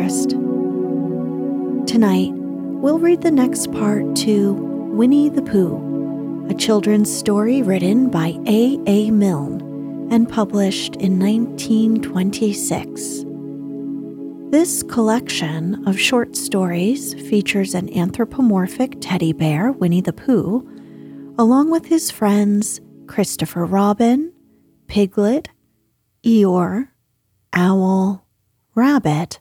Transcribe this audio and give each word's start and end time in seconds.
Forest. 0.00 0.30
Tonight, 1.86 2.30
we'll 2.32 2.98
read 2.98 3.22
the 3.22 3.30
next 3.30 3.72
part 3.72 4.16
to 4.16 4.54
Winnie 4.54 5.28
the 5.28 5.42
Pooh, 5.42 6.46
a 6.48 6.54
children's 6.54 7.14
story 7.14 7.62
written 7.62 8.08
by 8.08 8.38
A. 8.46 8.78
A. 8.86 9.10
Milne 9.10 10.08
and 10.10 10.28
published 10.28 10.96
in 10.96 11.18
1926. 11.18 13.24
This 14.50 14.82
collection 14.84 15.86
of 15.86 15.98
short 15.98 16.34
stories 16.34 17.14
features 17.28 17.74
an 17.74 17.94
anthropomorphic 17.96 18.96
teddy 19.00 19.32
bear, 19.32 19.70
Winnie 19.70 20.00
the 20.00 20.12
Pooh, 20.12 20.66
along 21.38 21.70
with 21.70 21.86
his 21.86 22.10
friends 22.10 22.80
Christopher 23.06 23.64
Robin, 23.64 24.32
Piglet, 24.88 25.50
Eeyore, 26.24 26.88
Owl, 27.52 28.26
Rabbit, 28.74 29.39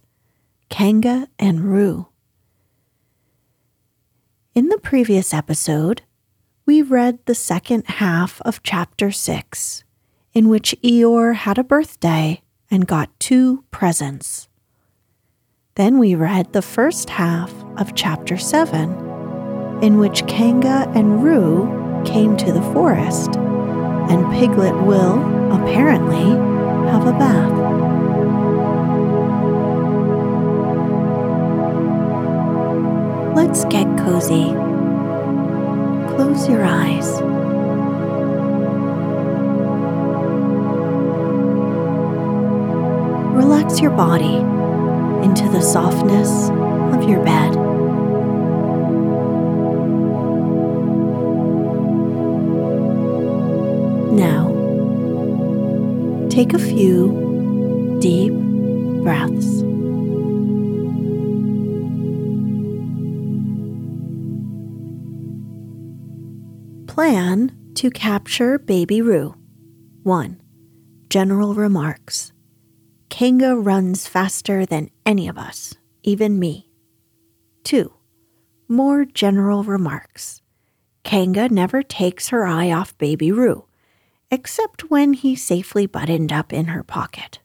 Kanga, 0.70 1.28
and 1.38 1.62
Roo. 1.62 2.08
In 4.56 4.70
the 4.70 4.80
previous 4.80 5.34
episode, 5.34 6.04
we 6.66 6.82
read 6.82 7.20
the 7.26 7.36
second 7.36 7.86
half 7.88 8.42
of 8.42 8.64
Chapter 8.64 9.12
6 9.12 9.84
in 10.34 10.50
which 10.50 10.76
Eeyore 10.84 11.36
had 11.36 11.58
a 11.58 11.64
birthday 11.64 12.42
and 12.70 12.88
got 12.88 13.20
two 13.20 13.64
presents. 13.72 14.48
Then 15.76 15.98
we 15.98 16.16
read 16.16 16.54
the 16.54 16.62
first 16.62 17.10
half 17.10 17.52
of 17.78 17.96
chapter 17.96 18.38
7, 18.38 19.82
in 19.82 19.98
which 19.98 20.28
Kanga 20.28 20.92
and 20.94 21.24
Roo 21.24 22.04
came 22.06 22.36
to 22.38 22.52
the 22.52 22.62
forest, 22.74 23.36
and 23.36 24.32
Piglet 24.34 24.76
will, 24.84 25.20
apparently, 25.52 26.24
have 26.92 27.08
a 27.08 27.14
bath. 27.14 27.59
Let's 33.50 33.66
get 33.66 33.88
cozy. 33.98 34.46
Close 36.14 36.48
your 36.48 36.64
eyes. 36.64 37.20
relax 43.34 43.80
your 43.80 43.90
body 43.90 44.36
into 45.26 45.50
the 45.50 45.62
softness 45.62 46.50
of 46.94 47.10
your 47.10 47.24
bed. 47.24 47.56
Now, 54.14 54.50
take 56.30 56.54
a 56.54 56.60
few 56.60 57.98
deep 58.00 58.32
breaths. 59.04 59.69
Plan 67.10 67.58
to 67.74 67.90
capture 67.90 68.60
Baby 68.60 69.02
Roo. 69.02 69.34
1. 70.04 70.40
General 71.10 71.56
remarks. 71.56 72.34
Kanga 73.10 73.56
runs 73.56 74.06
faster 74.06 74.64
than 74.64 74.92
any 75.08 75.28
of 75.28 75.36
us, 75.36 75.74
even 76.04 76.38
me. 76.38 76.70
2. 77.64 77.92
More 78.68 79.06
general 79.06 79.64
remarks. 79.64 80.44
Kanga 81.04 81.50
never 81.50 81.82
takes 81.82 82.30
her 82.30 82.46
eye 82.46 82.72
off 82.72 82.96
Baby 83.00 83.32
Roo, 83.32 83.66
except 84.30 84.92
when 84.92 85.14
he's 85.14 85.44
safely 85.44 85.88
buttoned 85.88 86.32
up 86.32 86.54
in 86.54 86.66
her 86.66 86.84
pocket. 86.84 87.40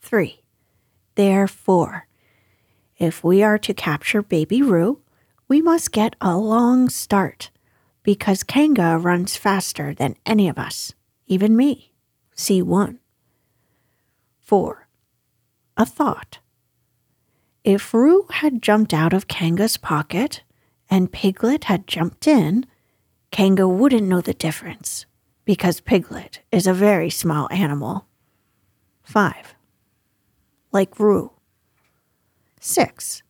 3. 0.00 0.40
Therefore, 1.14 2.06
if 2.96 3.22
we 3.22 3.42
are 3.42 3.58
to 3.58 3.74
capture 3.74 4.22
Baby 4.22 4.62
Roo, 4.62 5.02
we 5.46 5.60
must 5.60 5.92
get 5.92 6.16
a 6.22 6.38
long 6.38 6.88
start, 6.88 7.50
because 8.04 8.44
Kanga 8.44 8.96
runs 8.96 9.36
faster 9.36 9.92
than 9.92 10.14
any 10.24 10.48
of 10.48 10.58
us, 10.58 10.92
even 11.26 11.56
me. 11.56 11.92
C1. 12.36 12.98
4 14.40 14.84
a 15.76 15.86
thought. 15.86 16.38
If 17.64 17.94
Roo 17.94 18.26
had 18.30 18.62
jumped 18.62 18.92
out 18.92 19.12
of 19.12 19.28
Kanga's 19.28 19.76
pocket 19.76 20.42
and 20.90 21.12
Piglet 21.12 21.64
had 21.64 21.86
jumped 21.86 22.26
in, 22.26 22.66
Kanga 23.30 23.66
wouldn't 23.66 24.06
know 24.06 24.20
the 24.20 24.34
difference 24.34 25.06
because 25.44 25.80
Piglet 25.80 26.40
is 26.52 26.66
a 26.66 26.74
very 26.74 27.10
small 27.10 27.48
animal. 27.50 28.06
5. 29.02 29.54
Like 30.72 30.98
Roo. 31.00 31.32
6. 32.60 33.22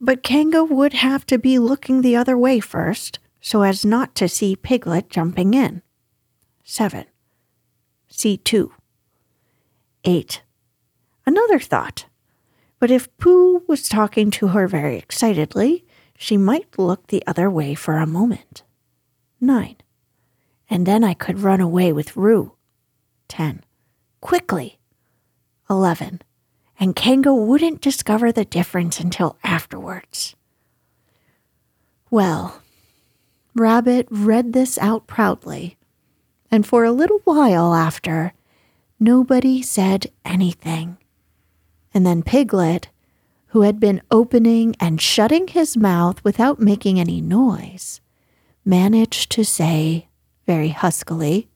But 0.00 0.22
Kanga 0.22 0.64
would 0.64 0.92
have 0.94 1.26
to 1.26 1.38
be 1.38 1.58
looking 1.58 2.00
the 2.00 2.16
other 2.16 2.38
way 2.38 2.60
first 2.60 3.18
so 3.44 3.60
as 3.60 3.84
not 3.84 4.14
to 4.14 4.26
see 4.26 4.56
Piglet 4.56 5.10
jumping 5.10 5.52
in. 5.52 5.82
7. 6.64 7.04
C2. 8.10 8.70
8. 10.02 10.42
Another 11.26 11.58
thought. 11.60 12.06
But 12.78 12.90
if 12.90 13.14
Pooh 13.18 13.62
was 13.68 13.86
talking 13.86 14.30
to 14.30 14.48
her 14.48 14.66
very 14.66 14.96
excitedly, 14.96 15.84
she 16.16 16.38
might 16.38 16.78
look 16.78 17.08
the 17.08 17.22
other 17.26 17.50
way 17.50 17.74
for 17.74 17.98
a 17.98 18.06
moment. 18.06 18.62
9. 19.42 19.76
And 20.70 20.86
then 20.86 21.04
I 21.04 21.12
could 21.12 21.40
run 21.40 21.60
away 21.60 21.92
with 21.92 22.16
Roo. 22.16 22.54
10. 23.28 23.62
Quickly. 24.22 24.78
11. 25.68 26.22
and 26.80 26.96
Kanga 26.96 27.34
wouldn't 27.34 27.80
discover 27.80 28.32
the 28.32 28.44
difference 28.44 29.00
until 29.00 29.36
afterwards. 29.44 30.34
Well, 32.10 32.62
Rabbit 33.54 34.08
read 34.10 34.52
this 34.52 34.78
out 34.78 35.06
proudly, 35.06 35.76
and 36.50 36.66
for 36.66 36.84
a 36.84 36.92
little 36.92 37.20
while 37.24 37.72
after, 37.72 38.32
nobody 38.98 39.62
said 39.62 40.10
anything. 40.24 40.98
And 41.92 42.04
then 42.04 42.22
Piglet, 42.24 42.88
who 43.48 43.60
had 43.60 43.78
been 43.78 44.02
opening 44.10 44.74
and 44.80 45.00
shutting 45.00 45.46
his 45.46 45.76
mouth 45.76 46.22
without 46.24 46.58
making 46.58 46.98
any 46.98 47.20
noise, 47.20 48.00
managed 48.64 49.30
to 49.30 49.44
say 49.44 50.08
very 50.46 50.70
huskily, 50.70 51.48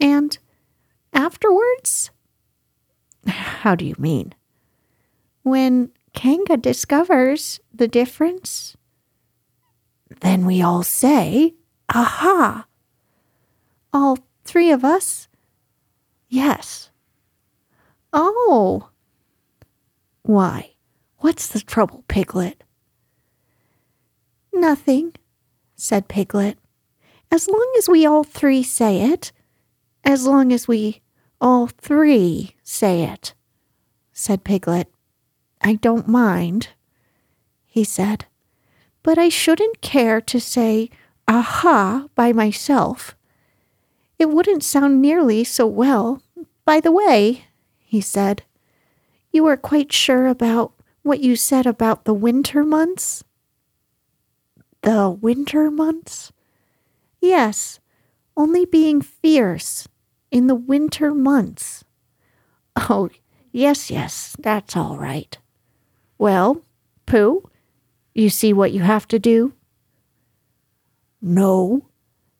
And 0.00 0.38
afterwards? 1.12 2.12
How 3.26 3.74
do 3.74 3.84
you 3.84 3.96
mean? 3.98 4.34
When 5.42 5.90
Kanga 6.14 6.56
discovers 6.56 7.58
the 7.74 7.88
difference, 7.88 8.76
then 10.20 10.46
we 10.46 10.62
all 10.62 10.82
say, 10.82 11.54
Aha! 11.94 12.66
All 13.92 14.18
three 14.44 14.70
of 14.70 14.84
us? 14.84 15.28
Yes. 16.28 16.90
Oh. 18.12 18.90
Why? 20.22 20.74
What's 21.18 21.48
the 21.48 21.60
trouble, 21.60 22.04
Piglet? 22.08 22.62
Nothing, 24.52 25.14
said 25.74 26.08
Piglet. 26.08 26.58
As 27.30 27.48
long 27.48 27.72
as 27.78 27.88
we 27.88 28.06
all 28.06 28.24
three 28.24 28.62
say 28.62 29.10
it, 29.10 29.32
as 30.04 30.26
long 30.26 30.52
as 30.52 30.66
we 30.66 31.02
all 31.40 31.66
three 31.66 32.54
say 32.62 33.02
it, 33.02 33.34
said 34.12 34.44
Piglet. 34.44 34.88
I 35.60 35.74
don't 35.74 36.08
mind, 36.08 36.68
he 37.66 37.84
said, 37.84 38.26
but 39.08 39.16
I 39.16 39.30
shouldn't 39.30 39.80
care 39.80 40.20
to 40.20 40.38
say 40.38 40.90
aha 41.26 42.08
by 42.14 42.30
myself. 42.30 43.16
It 44.18 44.28
wouldn't 44.28 44.62
sound 44.62 45.00
nearly 45.00 45.44
so 45.44 45.66
well. 45.66 46.20
By 46.66 46.80
the 46.80 46.92
way, 46.92 47.46
he 47.78 48.02
said, 48.02 48.42
you 49.32 49.46
are 49.46 49.56
quite 49.56 49.94
sure 49.94 50.26
about 50.26 50.74
what 51.00 51.20
you 51.20 51.36
said 51.36 51.66
about 51.66 52.04
the 52.04 52.12
winter 52.12 52.62
months? 52.62 53.24
The 54.82 55.08
winter 55.08 55.70
months? 55.70 56.30
Yes, 57.18 57.80
only 58.36 58.66
being 58.66 59.00
fierce 59.00 59.88
in 60.30 60.48
the 60.48 60.54
winter 60.54 61.14
months. 61.14 61.82
Oh, 62.76 63.08
yes, 63.52 63.90
yes, 63.90 64.36
that's 64.38 64.76
all 64.76 64.98
right. 64.98 65.38
Well, 66.18 66.60
Pooh, 67.06 67.47
you 68.14 68.30
see 68.30 68.52
what 68.52 68.72
you 68.72 68.80
have 68.82 69.06
to 69.08 69.18
do? 69.18 69.52
No, 71.20 71.88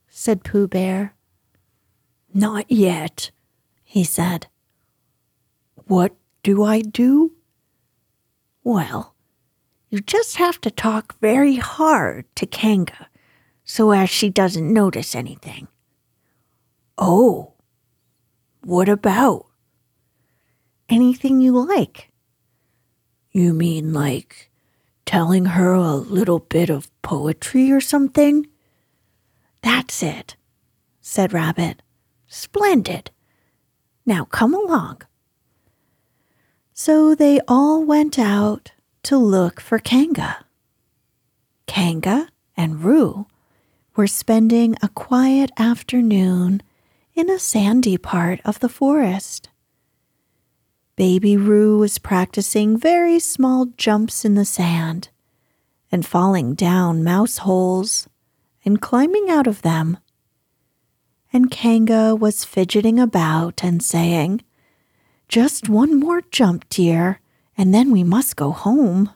said 0.07 0.43
Pooh 0.43 0.67
Bear. 0.67 1.15
Not 2.33 2.69
yet, 2.71 3.31
he 3.83 4.03
said. 4.03 4.47
What 5.85 6.15
do 6.43 6.63
I 6.63 6.81
do? 6.81 7.33
Well, 8.63 9.15
you 9.89 9.99
just 9.99 10.37
have 10.37 10.61
to 10.61 10.71
talk 10.71 11.19
very 11.19 11.55
hard 11.55 12.25
to 12.35 12.45
Kanga 12.45 13.07
so 13.63 13.91
as 13.91 14.09
she 14.09 14.29
doesn't 14.29 14.73
notice 14.73 15.15
anything. 15.15 15.67
Oh, 16.97 17.53
what 18.63 18.89
about? 18.89 19.45
Anything 20.89 21.39
you 21.39 21.57
like. 21.59 22.11
You 23.31 23.53
mean 23.53 23.93
like 23.93 24.48
telling 25.09 25.45
her 25.45 25.73
a 25.73 25.95
little 25.95 26.37
bit 26.37 26.69
of 26.69 26.87
poetry 27.01 27.71
or 27.71 27.81
something? 27.81 28.45
That's 29.63 30.03
it, 30.03 30.35
said 31.01 31.33
Rabbit. 31.33 31.81
Splendid. 32.27 33.09
Now 34.05 34.25
come 34.25 34.53
along. 34.53 35.01
So 36.75 37.15
they 37.15 37.39
all 37.47 37.83
went 37.83 38.19
out 38.19 38.71
to 39.01 39.17
look 39.17 39.59
for 39.59 39.79
Kanga. 39.79 40.45
Kanga 41.65 42.29
and 42.55 42.83
Roo 42.83 43.25
were 43.95 44.05
spending 44.05 44.75
a 44.83 44.89
quiet 44.89 45.49
afternoon 45.57 46.61
in 47.15 47.31
a 47.31 47.39
sandy 47.39 47.97
part 47.97 48.41
of 48.45 48.59
the 48.59 48.69
forest. 48.69 49.48
Baby 50.99 51.37
Roo 51.37 51.77
was 51.77 51.97
practicing 51.97 52.77
very 52.77 53.19
small 53.19 53.67
jumps 53.77 54.25
in 54.25 54.35
the 54.35 54.43
sand 54.43 55.07
and 55.89 56.05
falling 56.05 56.55
down 56.55 57.05
mouse 57.05 57.37
holes 57.37 58.09
and 58.65 58.81
climbing 58.81 59.29
out 59.29 59.47
of 59.47 59.61
them. 59.61 59.97
And 61.31 61.49
Kanga 61.49 62.17
was 62.17 62.43
fidgeting 62.43 62.99
about 62.99 63.63
and 63.63 63.81
saying, 63.81 64.41
Just 65.29 65.69
one 65.69 65.97
more 65.97 66.21
jump, 66.31 66.67
dear, 66.67 67.21
and 67.57 67.73
then 67.73 67.91
we 67.91 68.03
must 68.03 68.35
go 68.35 68.51
home. 68.51 69.09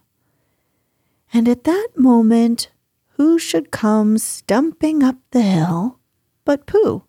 And 1.33 1.49
at 1.49 1.65
that 1.65 1.89
moment, 1.97 2.71
who 3.17 3.37
should 3.37 3.71
come 3.71 4.17
stumping 4.17 5.03
up 5.03 5.17
the 5.31 5.41
hill 5.41 5.99
but 6.45 6.65
Pooh? 6.65 7.03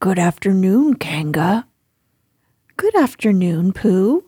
Good 0.00 0.18
afternoon, 0.18 0.96
Kanga. 0.96 1.66
Good 2.82 2.96
afternoon, 2.96 3.72
Pooh. 3.74 4.24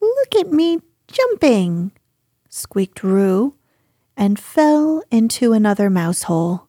Look 0.00 0.34
at 0.34 0.50
me 0.50 0.78
jumping, 1.06 1.92
squeaked 2.48 3.02
Roo, 3.02 3.54
and 4.16 4.38
fell 4.38 5.02
into 5.10 5.52
another 5.52 5.90
mouse 5.90 6.22
hole. 6.22 6.68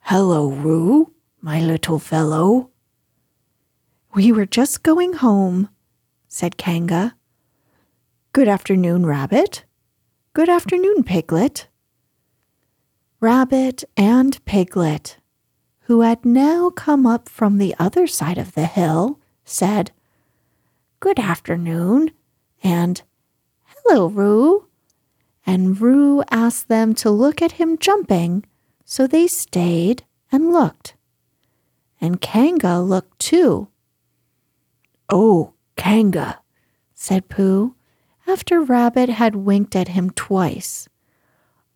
Hello, 0.00 0.50
Roo, 0.50 1.14
my 1.40 1.60
little 1.60 1.98
fellow. 1.98 2.68
We 4.12 4.32
were 4.32 4.44
just 4.44 4.82
going 4.82 5.14
home, 5.14 5.70
said 6.28 6.58
Kanga. 6.58 7.16
Good 8.32 8.48
afternoon, 8.48 9.06
Rabbit. 9.06 9.64
Good 10.34 10.50
afternoon, 10.50 11.04
Piglet. 11.04 11.68
Rabbit 13.18 13.84
and 13.96 14.44
Piglet 14.44 15.16
who 15.84 16.00
had 16.00 16.24
now 16.24 16.70
come 16.70 17.06
up 17.06 17.28
from 17.28 17.58
the 17.58 17.74
other 17.78 18.06
side 18.06 18.38
of 18.38 18.54
the 18.54 18.66
hill, 18.66 19.18
said, 19.44 19.90
Good 21.00 21.18
afternoon, 21.18 22.10
and 22.62 23.02
Hello, 23.86 24.08
Roo. 24.08 24.66
And 25.46 25.78
Roo 25.78 26.22
asked 26.30 26.68
them 26.68 26.94
to 26.94 27.10
look 27.10 27.42
at 27.42 27.52
him 27.52 27.76
jumping, 27.76 28.44
so 28.86 29.06
they 29.06 29.26
stayed 29.26 30.04
and 30.32 30.52
looked. 30.52 30.94
And 32.00 32.20
Kanga 32.20 32.80
looked 32.80 33.18
too. 33.18 33.68
Oh, 35.10 35.52
Kanga, 35.76 36.40
said 36.94 37.28
Pooh, 37.28 37.74
after 38.26 38.62
Rabbit 38.62 39.10
had 39.10 39.36
winked 39.36 39.76
at 39.76 39.88
him 39.88 40.10
twice. 40.10 40.88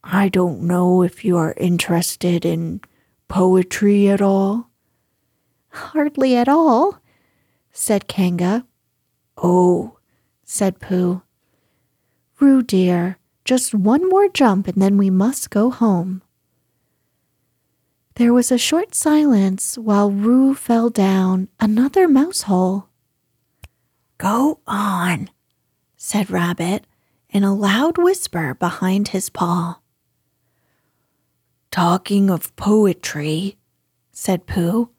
I 0.03 0.31
don't 0.31 0.63
know 0.63 1.03
if 1.03 1.25
you 1.27 1.37
are 1.37 1.55
interested 1.59 2.47
in 2.47 2.81
poetry 3.29 4.09
at 4.09 4.21
all? 4.21 4.71
Hardly 5.69 6.35
at 6.35 6.49
all, 6.49 6.99
said 7.73 8.09
Kanga. 8.09 8.67
Oh, 9.37 9.99
said 10.45 10.81
Pooh. 10.81 11.23
Roo 12.41 12.63
dear, 12.63 13.19
just 13.45 13.75
one 13.75 14.09
more 14.09 14.29
jump 14.29 14.67
and 14.67 14.81
then 14.81 14.97
we 14.97 15.11
must 15.11 15.51
go 15.51 15.71
home. 15.71 16.23
There 18.15 18.33
was 18.33 18.51
a 18.51 18.59
short 18.59 18.95
silence 18.95 19.79
while 19.79 20.11
Roo 20.11 20.55
fell 20.55 20.91
down 20.91 21.49
another 21.61 22.09
mouse 22.09 22.43
hole. 22.43 22.89
Go 24.19 24.59
on, 24.67 25.31
said 25.97 26.29
Rabbit 26.29 26.85
in 27.31 27.45
a 27.45 27.55
loud 27.55 27.97
whisper 27.99 28.55
behind 28.55 29.09
his 29.09 29.31
paw. 29.31 29.79
Talking 31.71 32.31
of 32.31 32.55
poetry, 32.57 33.59
said 34.11 34.47
Pooh, 34.47 34.91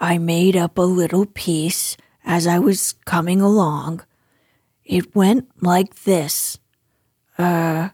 I 0.00 0.18
made 0.18 0.56
up 0.56 0.78
a 0.78 0.82
little 0.82 1.26
piece 1.26 1.96
as 2.24 2.46
I 2.46 2.58
was 2.58 2.94
coming 3.04 3.40
along. 3.40 4.02
It 4.84 5.14
went 5.14 5.48
like 5.62 6.02
this. 6.04 6.58
Uh, 7.38 7.90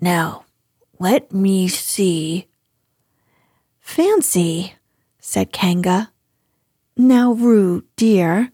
now, 0.00 0.44
let 0.98 1.32
me 1.32 1.68
see. 1.68 2.48
Fancy, 3.80 4.74
said 5.18 5.52
Kanga. 5.52 6.12
Now, 6.96 7.32
Roo, 7.32 7.84
dear, 7.96 8.50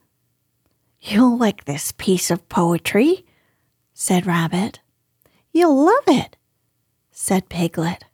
you'll 1.00 1.36
like 1.38 1.64
this 1.64 1.92
piece 1.92 2.30
of 2.30 2.48
poetry, 2.48 3.24
said 3.94 4.26
Rabbit. 4.26 4.80
You'll 5.52 5.84
love 5.84 6.04
it, 6.06 6.36
said 7.10 7.48
Piglet. 7.48 8.04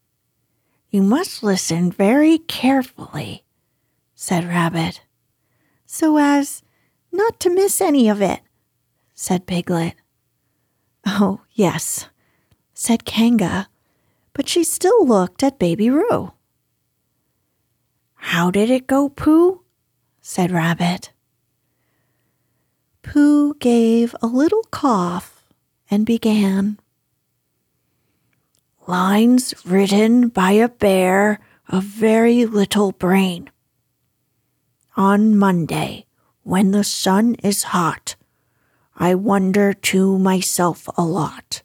You 0.91 1.03
must 1.03 1.45
listen 1.45 1.93
very 1.93 2.39
carefully, 2.39 3.45
said 4.17 4.45
Rabbit, 4.45 5.03
so 5.87 6.19
as 6.19 6.65
not 7.13 7.39
to 7.41 7.51
miss 7.51 7.81
any 7.81 8.09
of 8.09 8.21
it, 8.21 8.41
said 9.15 9.47
Piglet. 9.47 9.95
Oh, 11.07 11.43
yes, 11.53 12.09
said 12.75 13.05
Kanga, 13.05 13.69
but 14.33 14.49
she 14.49 14.65
still 14.65 15.07
looked 15.07 15.45
at 15.45 15.61
Baby 15.61 15.91
Roo. 15.91 16.33
How 18.15 18.51
did 18.51 18.69
it 18.69 18.89
go, 18.89 19.09
Pooh? 19.09 19.63
said 20.21 20.51
Rabbit. 20.51 21.13
Pooh 23.03 23.55
gave 23.55 24.17
a 24.21 24.27
little 24.27 24.65
cough 24.73 25.45
and 25.89 26.05
began. 26.05 26.81
Lines 28.91 29.55
written 29.65 30.31
by 30.31 30.51
a 30.51 30.69
bear 30.69 31.39
of 31.69 31.85
very 31.85 32.45
little 32.45 32.91
brain. 32.91 33.49
On 34.97 35.37
Monday, 35.37 36.07
when 36.43 36.73
the 36.73 36.83
sun 36.83 37.37
is 37.37 37.71
hot, 37.71 38.17
I 38.97 39.15
wonder 39.15 39.73
to 39.73 40.19
myself 40.19 40.89
a 40.97 41.05
lot. 41.05 41.63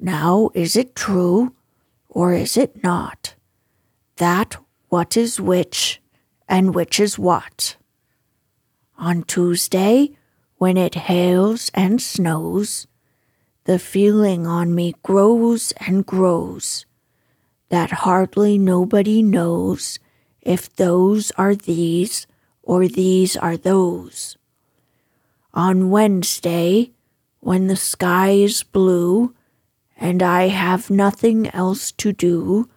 Now, 0.00 0.48
is 0.54 0.74
it 0.74 0.96
true, 0.96 1.52
or 2.08 2.32
is 2.32 2.56
it 2.56 2.82
not, 2.82 3.34
that 4.16 4.56
what 4.88 5.18
is 5.18 5.38
which 5.38 6.00
and 6.48 6.74
which 6.74 6.98
is 6.98 7.18
what? 7.18 7.76
On 8.96 9.22
Tuesday, 9.22 10.16
when 10.56 10.78
it 10.78 10.94
hails 10.94 11.70
and 11.74 12.00
snows, 12.00 12.86
the 13.66 13.78
feeling 13.80 14.46
on 14.46 14.72
me 14.72 14.94
grows 15.02 15.72
and 15.86 16.06
grows 16.06 16.86
that 17.68 17.90
hardly 17.90 18.56
nobody 18.56 19.22
knows 19.22 19.98
if 20.40 20.74
those 20.76 21.32
are 21.32 21.54
these 21.56 22.28
or 22.62 22.86
these 22.86 23.36
are 23.36 23.56
those. 23.56 24.36
On 25.52 25.90
Wednesday, 25.90 26.92
when 27.40 27.66
the 27.66 27.74
sky 27.76 28.30
is 28.30 28.62
blue 28.62 29.34
and 29.96 30.22
I 30.22 30.46
have 30.46 30.88
nothing 30.88 31.48
else 31.48 31.90
to 31.92 32.12
do, 32.12 32.68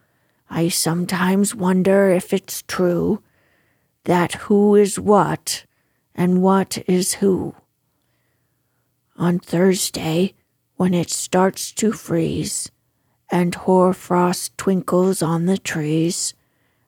I 0.50 0.70
sometimes 0.70 1.54
wonder 1.54 2.10
if 2.10 2.34
it's 2.34 2.64
true 2.64 3.22
that 4.06 4.34
who 4.34 4.74
is 4.74 5.00
what 5.00 5.66
and 6.16 6.42
what 6.42 6.80
is 6.88 7.16
who. 7.16 7.54
On 9.18 9.38
Thursday, 9.38 10.34
when 10.80 10.94
it 10.94 11.10
starts 11.10 11.74
to 11.74 11.92
freeze 11.92 12.72
and 13.30 13.54
hoarfrost 13.54 14.58
twinkles 14.58 15.22
on 15.22 15.46
the 15.46 15.58
trees, 15.58 16.34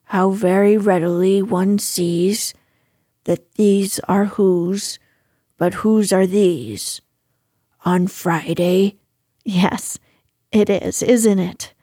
how 0.04 0.30
very 0.30 0.78
readily 0.78 1.42
one 1.42 1.78
sees 1.78 2.54
that 3.24 3.52
these 3.56 4.00
are 4.08 4.24
whose, 4.24 4.98
but 5.58 5.74
whose 5.84 6.10
are 6.10 6.26
these. 6.26 7.02
On 7.84 8.06
Friday, 8.06 8.96
yes, 9.44 9.98
it 10.50 10.70
is, 10.70 11.02
isn't 11.02 11.38
it? 11.38 11.74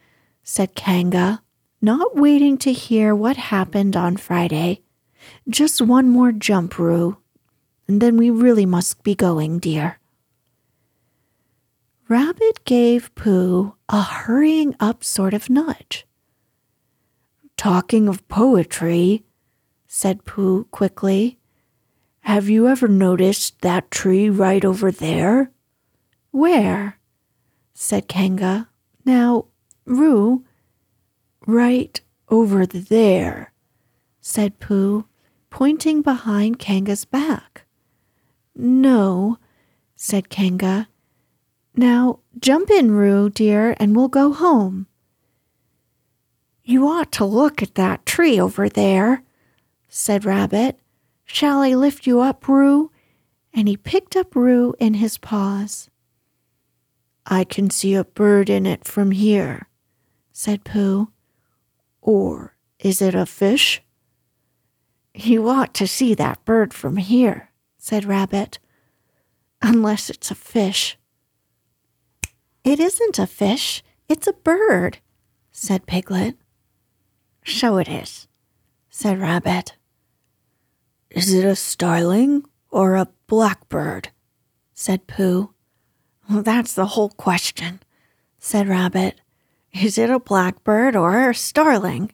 said 0.42 0.74
Kanga, 0.74 1.44
not 1.80 2.16
waiting 2.16 2.58
to 2.58 2.74
hear 2.74 3.14
what 3.14 3.38
happened 3.38 3.96
on 3.96 4.18
Friday. 4.18 4.82
Just 5.48 5.80
one 5.80 6.10
more 6.10 6.32
jump, 6.32 6.80
Roo, 6.80 7.18
and 7.88 8.02
then 8.02 8.18
we 8.18 8.32
really 8.32 8.66
must 8.66 9.04
be 9.04 9.14
going, 9.14 9.60
dear. 9.60 9.99
Rabbit 12.10 12.66
gave 12.66 13.14
Pooh 13.14 13.76
a 13.88 14.02
hurrying 14.02 14.76
up 14.80 15.04
sort 15.04 15.36
of 15.36 15.48
nudge. 15.48 16.08
Talking 17.56 18.08
of 18.08 18.28
poetry, 18.28 19.26
said 19.86 20.26
Pooh 20.26 20.64
quickly, 20.72 21.38
have 22.22 22.50
you 22.50 22.68
ever 22.68 22.88
noticed 22.88 23.62
that 23.62 23.92
tree 23.92 24.28
right 24.28 24.66
over 24.66 24.92
there? 24.92 25.52
Where? 26.32 26.98
said 27.76 28.08
Kanga. 28.08 28.70
Now, 29.06 29.46
Roo, 29.86 30.44
right 31.46 32.02
over 32.28 32.66
there, 32.66 33.54
said 34.20 34.60
Pooh, 34.60 35.06
pointing 35.52 36.02
behind 36.02 36.58
Kanga's 36.58 37.06
back. 37.06 37.66
No, 38.56 39.38
said 39.96 40.30
Kanga. 40.30 40.88
Now, 41.80 42.20
jump 42.38 42.70
in, 42.70 42.92
Roo, 42.92 43.30
dear, 43.30 43.74
and 43.80 43.96
we'll 43.96 44.10
go 44.10 44.34
home. 44.34 44.88
You 46.62 46.90
ought 46.90 47.10
to 47.14 47.24
look 47.24 47.64
at 47.64 47.76
that 47.76 48.06
tree 48.06 48.38
over 48.38 48.68
there, 48.68 49.24
said 49.88 50.26
Rabbit. 50.26 50.78
Shall 51.24 51.62
I 51.62 51.76
lift 51.76 52.06
you 52.06 52.20
up, 52.20 52.50
Roo? 52.50 52.92
And 53.54 53.70
he 53.70 53.78
picked 53.78 54.18
up 54.18 54.36
Roo 54.36 54.74
in 54.78 54.96
his 54.96 55.18
paws. 55.18 55.90
I 57.26 57.46
can 57.46 57.70
see 57.70 57.96
a 57.96 58.04
bird 58.04 58.50
in 58.50 58.66
it 58.66 58.84
from 58.84 59.12
here, 59.12 59.70
said 60.34 60.66
Pooh. 60.66 61.08
Or 62.02 62.58
is 62.80 63.02
it 63.02 63.16
a 63.16 63.26
fish? 63.26 63.82
You 65.14 65.48
ought 65.48 65.74
to 65.76 65.88
see 65.88 66.14
that 66.14 66.44
bird 66.44 66.74
from 66.74 66.98
here, 66.98 67.52
said 67.78 68.04
Rabbit. 68.04 68.60
Unless 69.62 70.10
it's 70.10 70.30
a 70.30 70.36
fish. 70.36 70.99
It 72.64 72.80
isn't 72.80 73.20
a 73.20 73.28
fish, 73.28 73.84
it's 74.08 74.28
a 74.28 74.34
bird, 74.34 75.00
said 75.52 75.86
Piglet. 75.86 76.36
So 77.46 77.78
it 77.78 77.88
is, 77.88 78.28
said 78.90 79.20
Rabbit. 79.20 79.76
Is 81.10 81.34
it 81.34 81.46
a 81.46 81.56
starling 81.56 82.44
or 82.70 82.96
a 82.96 83.08
blackbird? 83.28 84.10
said 84.74 85.08
Pooh. 85.08 85.54
Well, 86.30 86.44
that's 86.44 86.74
the 86.74 86.88
whole 86.88 87.10
question, 87.10 87.82
said 88.38 88.68
Rabbit. 88.68 89.20
Is 89.74 89.98
it 89.98 90.10
a 90.10 90.20
blackbird 90.20 90.96
or 90.96 91.30
a 91.30 91.36
starling? 91.36 92.12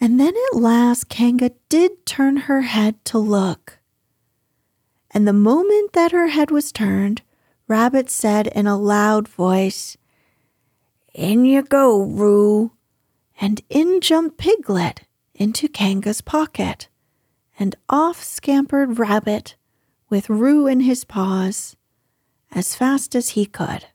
And 0.00 0.18
then 0.18 0.34
at 0.34 0.58
last 0.58 1.08
Kanga 1.08 1.50
did 1.68 2.06
turn 2.06 2.36
her 2.48 2.62
head 2.62 3.04
to 3.06 3.18
look. 3.18 3.78
And 5.10 5.28
the 5.28 5.32
moment 5.32 5.92
that 5.92 6.12
her 6.12 6.28
head 6.28 6.50
was 6.50 6.72
turned, 6.72 7.22
Rabbit 7.70 8.10
said 8.10 8.48
in 8.48 8.66
a 8.66 8.76
loud 8.76 9.28
voice, 9.28 9.96
In 11.14 11.44
you 11.44 11.62
go, 11.62 12.02
Roo. 12.02 12.72
And 13.40 13.60
in 13.70 14.00
jumped 14.00 14.38
Piglet 14.38 15.02
into 15.36 15.68
Kanga's 15.68 16.20
pocket, 16.20 16.88
and 17.60 17.76
off 17.88 18.24
scampered 18.24 18.98
Rabbit 18.98 19.54
with 20.08 20.28
Roo 20.28 20.66
in 20.66 20.80
his 20.80 21.04
paws 21.04 21.76
as 22.50 22.74
fast 22.74 23.14
as 23.14 23.30
he 23.30 23.46
could. 23.46 23.86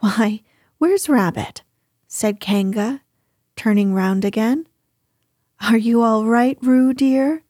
Why, 0.00 0.42
where's 0.78 1.08
Rabbit? 1.08 1.62
said 2.08 2.40
Kanga, 2.40 3.02
turning 3.54 3.94
round 3.94 4.24
again. 4.24 4.66
Are 5.60 5.78
you 5.78 6.02
all 6.02 6.26
right, 6.26 6.58
Roo, 6.60 6.92
dear? 6.92 7.44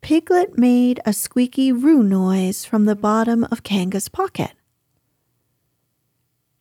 Piglet 0.00 0.56
made 0.56 1.00
a 1.04 1.12
squeaky 1.12 1.72
roo 1.72 2.02
noise 2.02 2.64
from 2.64 2.84
the 2.84 2.96
bottom 2.96 3.44
of 3.50 3.62
Kanga's 3.62 4.08
pocket. 4.08 4.52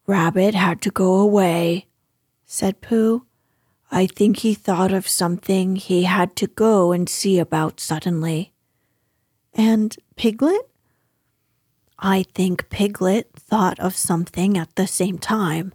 Rabbit 0.05 0.55
had 0.55 0.81
to 0.81 0.91
go 0.91 1.15
away, 1.15 1.87
said 2.45 2.81
Pooh. 2.81 3.25
I 3.91 4.07
think 4.07 4.37
he 4.37 4.53
thought 4.53 4.91
of 4.91 5.07
something 5.07 5.75
he 5.75 6.03
had 6.03 6.35
to 6.37 6.47
go 6.47 6.91
and 6.91 7.07
see 7.07 7.39
about 7.39 7.79
suddenly. 7.79 8.53
And 9.53 9.95
Piglet? 10.15 10.69
I 11.99 12.23
think 12.33 12.69
Piglet 12.69 13.31
thought 13.33 13.79
of 13.79 13.95
something 13.95 14.57
at 14.57 14.75
the 14.75 14.87
same 14.87 15.17
time, 15.17 15.73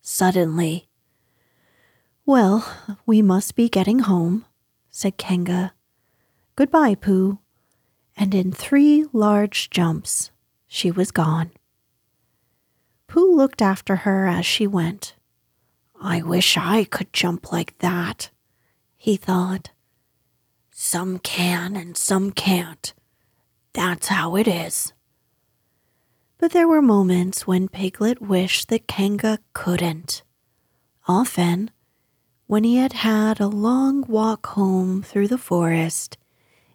suddenly. 0.00 0.88
Well, 2.24 2.66
we 3.04 3.20
must 3.22 3.54
be 3.54 3.68
getting 3.68 4.00
home, 4.00 4.44
said 4.90 5.18
Kanga 5.18 5.72
Goodbye, 6.56 6.94
Pooh. 6.94 7.38
And 8.16 8.34
in 8.34 8.52
three 8.52 9.06
large 9.12 9.70
jumps, 9.70 10.30
she 10.66 10.90
was 10.90 11.10
gone. 11.10 11.50
Pooh 13.06 13.34
looked 13.34 13.62
after 13.62 13.96
her 13.96 14.26
as 14.26 14.44
she 14.46 14.66
went. 14.66 15.14
I 16.00 16.22
wish 16.22 16.56
I 16.56 16.84
could 16.84 17.12
jump 17.12 17.52
like 17.52 17.78
that, 17.78 18.30
he 18.96 19.16
thought. 19.16 19.70
Some 20.70 21.18
can 21.18 21.76
and 21.76 21.96
some 21.96 22.32
can't. 22.32 22.92
That's 23.72 24.08
how 24.08 24.36
it 24.36 24.48
is. 24.48 24.92
But 26.38 26.52
there 26.52 26.66
were 26.66 26.82
moments 26.82 27.46
when 27.46 27.68
Piglet 27.68 28.20
wished 28.20 28.68
that 28.68 28.88
Kanga 28.88 29.38
couldn't. 29.52 30.22
Often, 31.06 31.70
when 32.46 32.64
he 32.64 32.76
had 32.76 32.94
had 32.94 33.40
a 33.40 33.46
long 33.46 34.04
walk 34.08 34.46
home 34.48 35.02
through 35.02 35.28
the 35.28 35.38
forest, 35.38 36.18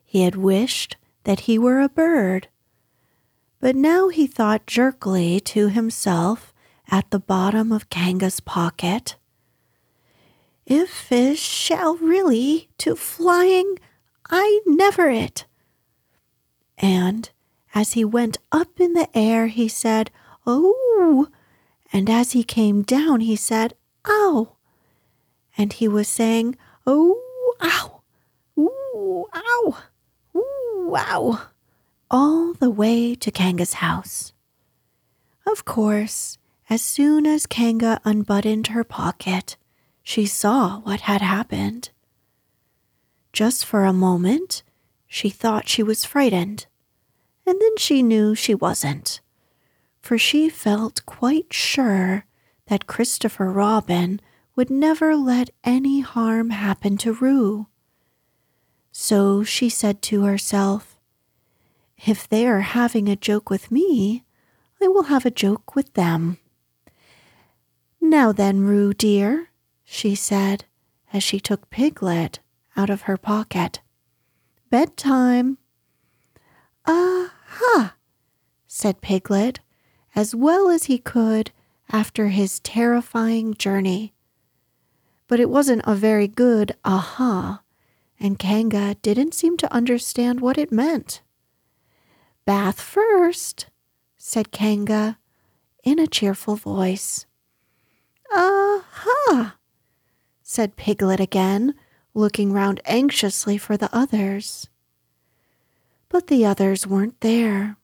he 0.10 0.22
had 0.22 0.38
wished 0.38 0.96
that 1.26 1.42
he 1.42 1.60
were 1.60 1.82
a 1.82 1.90
bird. 1.90 2.48
But 3.60 3.76
now 3.76 4.08
he 4.08 4.26
thought 4.26 4.66
jerkily 4.66 5.42
to 5.42 5.68
himself 5.68 6.54
at 6.90 7.12
the 7.12 7.20
bottom 7.20 7.74
of 7.74 7.90
Kanga's 7.90 8.40
pocket. 8.40 9.18
If 10.66 10.90
fish 10.90 11.42
shall 11.42 11.98
really 11.98 12.70
to 12.78 12.96
flying, 12.96 13.78
I 14.30 14.62
never 14.66 15.10
it. 15.10 15.46
And 16.78 17.30
as 17.76 17.94
he 17.94 18.06
went 18.06 18.38
up 18.52 18.80
in 18.80 18.94
the 18.94 19.10
air, 19.14 19.48
he 19.48 19.68
said, 19.68 20.10
Oh. 20.46 21.28
And 21.92 22.10
as 22.10 22.32
he 22.32 22.44
came 22.44 22.82
down, 22.84 23.20
he 23.20 23.36
said, 23.36 23.74
Ow. 24.08 24.56
And 25.58 25.74
he 25.74 25.88
was 25.88 26.08
saying, 26.08 26.56
Oh, 26.86 27.22
ow. 27.62 28.02
Ooh, 28.58 29.26
ow. 29.36 29.78
Ooh, 30.88 30.96
ow. 30.96 31.42
All 32.10 32.54
the 32.54 32.70
way 32.70 33.14
to 33.14 33.30
Kanga's 33.30 33.74
house. 33.74 34.32
Of 35.46 35.66
course, 35.66 36.38
as 36.70 36.82
soon 36.82 37.26
as 37.28 37.46
Kanga 37.46 38.00
unbuttoned 38.06 38.68
her 38.68 38.86
pocket, 38.86 39.58
she 40.02 40.26
saw 40.26 40.80
what 40.80 41.02
had 41.02 41.22
happened. 41.22 41.90
Just 43.34 43.66
for 43.66 43.84
a 43.84 43.92
moment, 43.92 44.64
she 45.08 45.30
thought 45.30 45.68
she 45.68 45.84
was 45.84 46.06
frightened, 46.06 46.68
and 47.46 47.60
then 47.62 47.76
she 47.78 48.02
knew 48.02 48.34
she 48.34 48.56
wasn't, 48.56 49.20
for 50.02 50.18
she 50.18 50.48
felt 50.48 51.06
quite 51.06 51.52
sure 51.52 52.26
that 52.68 52.88
Christopher 52.88 53.52
Robin 53.52 54.22
would 54.56 54.70
never 54.70 55.18
let 55.18 55.50
any 55.66 56.00
harm 56.00 56.52
happen 56.52 56.96
to 57.00 57.12
Roo. 57.12 57.68
So 59.00 59.44
she 59.44 59.70
said 59.70 60.02
to 60.10 60.24
herself, 60.24 60.98
If 62.08 62.28
they 62.28 62.48
are 62.48 62.62
having 62.62 63.08
a 63.08 63.16
joke 63.16 63.48
with 63.48 63.72
me, 63.72 64.24
I 64.82 64.88
will 64.88 65.04
have 65.04 65.24
a 65.24 65.30
joke 65.30 65.76
with 65.76 65.94
them. 65.94 66.40
Now 68.02 68.32
then, 68.32 68.62
Roo 68.62 68.96
dear, 68.96 69.52
she 69.84 70.16
said 70.16 70.66
as 71.14 71.22
she 71.22 71.40
took 71.40 71.70
Piglet 71.70 72.40
out 72.76 72.90
of 72.90 73.02
her 73.04 73.18
pocket. 73.18 73.82
Bedtime. 74.72 75.60
Aha, 76.88 77.94
said 78.66 79.02
Piglet, 79.02 79.60
as 80.16 80.34
well 80.34 80.72
as 80.72 80.86
he 80.86 80.98
could 80.98 81.52
after 81.92 82.30
his 82.30 82.60
terrifying 82.62 83.54
journey. 83.54 84.16
But 85.28 85.40
it 85.40 85.52
wasn't 85.52 85.84
a 85.86 85.94
very 85.94 86.28
good 86.28 86.76
aha, 86.84 87.62
and 88.20 88.40
Kanga 88.40 88.96
didn't 89.02 89.34
seem 89.34 89.58
to 89.58 89.74
understand 89.74 90.42
what 90.42 90.58
it 90.58 90.72
meant. 90.72 91.22
Bath 92.46 92.80
first, 92.80 93.68
said 94.18 94.52
Kanga 94.52 95.18
in 95.84 96.00
a 96.00 96.08
cheerful 96.08 96.56
voice. 96.56 97.26
Aha, 98.34 99.58
said 100.44 100.76
Piglet 100.76 101.20
again, 101.20 101.76
looking 102.14 102.52
round 102.52 102.82
anxiously 102.86 103.58
for 103.58 103.78
the 103.78 103.90
others. 103.96 104.68
But 106.10 106.28
the 106.28 106.46
others 106.46 106.88
weren't 106.88 107.20
there. 107.22 107.78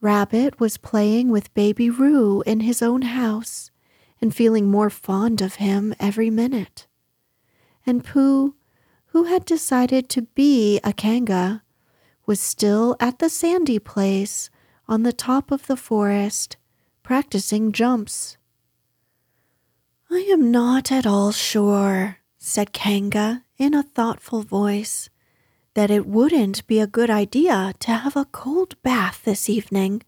Rabbit 0.00 0.58
was 0.60 0.76
playing 0.76 1.30
with 1.30 1.54
baby 1.54 1.90
Roo 1.90 2.42
in 2.42 2.60
his 2.60 2.82
own 2.82 3.02
house 3.02 3.70
and 4.20 4.34
feeling 4.34 4.70
more 4.70 4.90
fond 4.90 5.40
of 5.40 5.56
him 5.56 5.94
every 5.98 6.30
minute. 6.30 6.86
And 7.86 8.04
Pooh, 8.04 8.54
who 9.12 9.24
had 9.24 9.44
decided 9.44 10.08
to 10.08 10.22
be 10.22 10.80
a 10.82 10.92
Kanga, 10.92 11.62
was 12.26 12.40
still 12.40 12.96
at 13.00 13.18
the 13.18 13.28
sandy 13.28 13.78
place 13.78 14.50
on 14.88 15.02
the 15.02 15.12
top 15.12 15.50
of 15.50 15.66
the 15.66 15.76
forest, 15.76 16.56
practicing 17.02 17.72
jumps. 17.72 18.36
I 20.10 20.26
am 20.32 20.50
not 20.50 20.90
at 20.90 21.06
all 21.06 21.30
sure, 21.30 22.18
said 22.38 22.72
Kanga 22.72 23.44
in 23.58 23.74
a 23.74 23.84
thoughtful 23.84 24.42
voice, 24.42 25.08
that 25.74 25.90
it 25.90 26.06
wouldn't 26.06 26.66
be 26.66 26.80
a 26.80 26.86
good 26.88 27.10
idea 27.10 27.72
to 27.78 27.92
have 27.92 28.16
a 28.16 28.24
cold 28.24 28.80
bath 28.82 29.22
this 29.24 29.48
evening. 29.48 30.02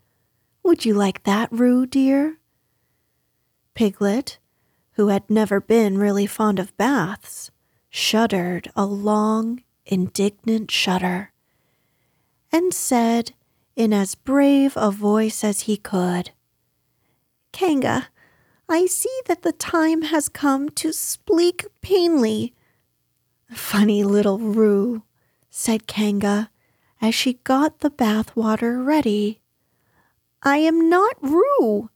Would 0.65 0.85
you 0.85 0.95
like 0.95 1.23
that, 1.23 1.49
Roo, 1.53 1.87
dear? 1.87 2.39
Piglet, 3.75 4.39
who 4.93 5.09
had 5.09 5.31
never 5.31 5.61
been 5.61 5.99
really 5.99 6.27
fond 6.27 6.59
of 6.59 6.77
baths, 6.77 7.52
shuddered 7.95 8.73
a 8.75 8.87
long, 8.87 9.63
indignant 9.85 10.71
shudder, 10.71 11.31
and 12.51 12.73
said 12.73 13.33
in 13.77 13.93
as 13.93 14.15
brave 14.15 14.73
a 14.77 14.91
voice 14.91 15.45
as 15.45 15.63
he 15.63 15.77
could, 15.77 16.31
Kanga, 17.53 18.09
I 18.67 18.87
see 18.87 19.21
that 19.27 19.43
the 19.43 19.53
time 19.53 20.03
has 20.03 20.31
come 20.31 20.71
to 20.71 20.91
speak 20.91 21.67
plainly. 21.83 22.55
Funny 23.51 24.03
little 24.03 24.39
Roo, 24.39 25.03
said 25.51 25.87
Kanga 25.87 26.51
as 27.03 27.15
she 27.15 27.35
got 27.45 27.81
the 27.81 27.91
bath 27.91 28.35
water 28.35 28.83
ready. 28.83 29.43
I 30.43 30.57
am 30.59 30.89
not 30.89 31.17
Roo, 31.21 31.91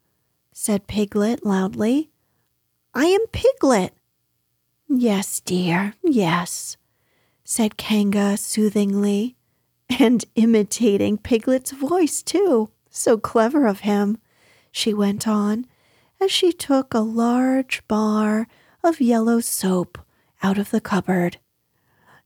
said 0.52 0.86
Piglet 0.86 1.46
loudly. 1.46 2.10
I 2.92 3.06
am 3.06 3.26
Piglet. 3.28 3.94
Yes, 4.88 5.40
dear, 5.40 5.94
yes, 6.02 6.76
said 7.44 7.76
Kanga 7.76 8.36
soothingly, 8.36 9.36
and 9.98 10.24
imitating 10.34 11.18
Piglet's 11.18 11.72
voice, 11.72 12.22
too. 12.22 12.70
So 12.90 13.18
clever 13.18 13.66
of 13.66 13.80
him, 13.80 14.18
she 14.70 14.94
went 14.94 15.28
on 15.28 15.66
as 16.20 16.30
she 16.30 16.52
took 16.52 16.94
a 16.94 17.00
large 17.00 17.86
bar 17.88 18.48
of 18.82 19.00
yellow 19.00 19.40
soap 19.40 19.98
out 20.42 20.56
of 20.56 20.70
the 20.70 20.80
cupboard. 20.80 21.38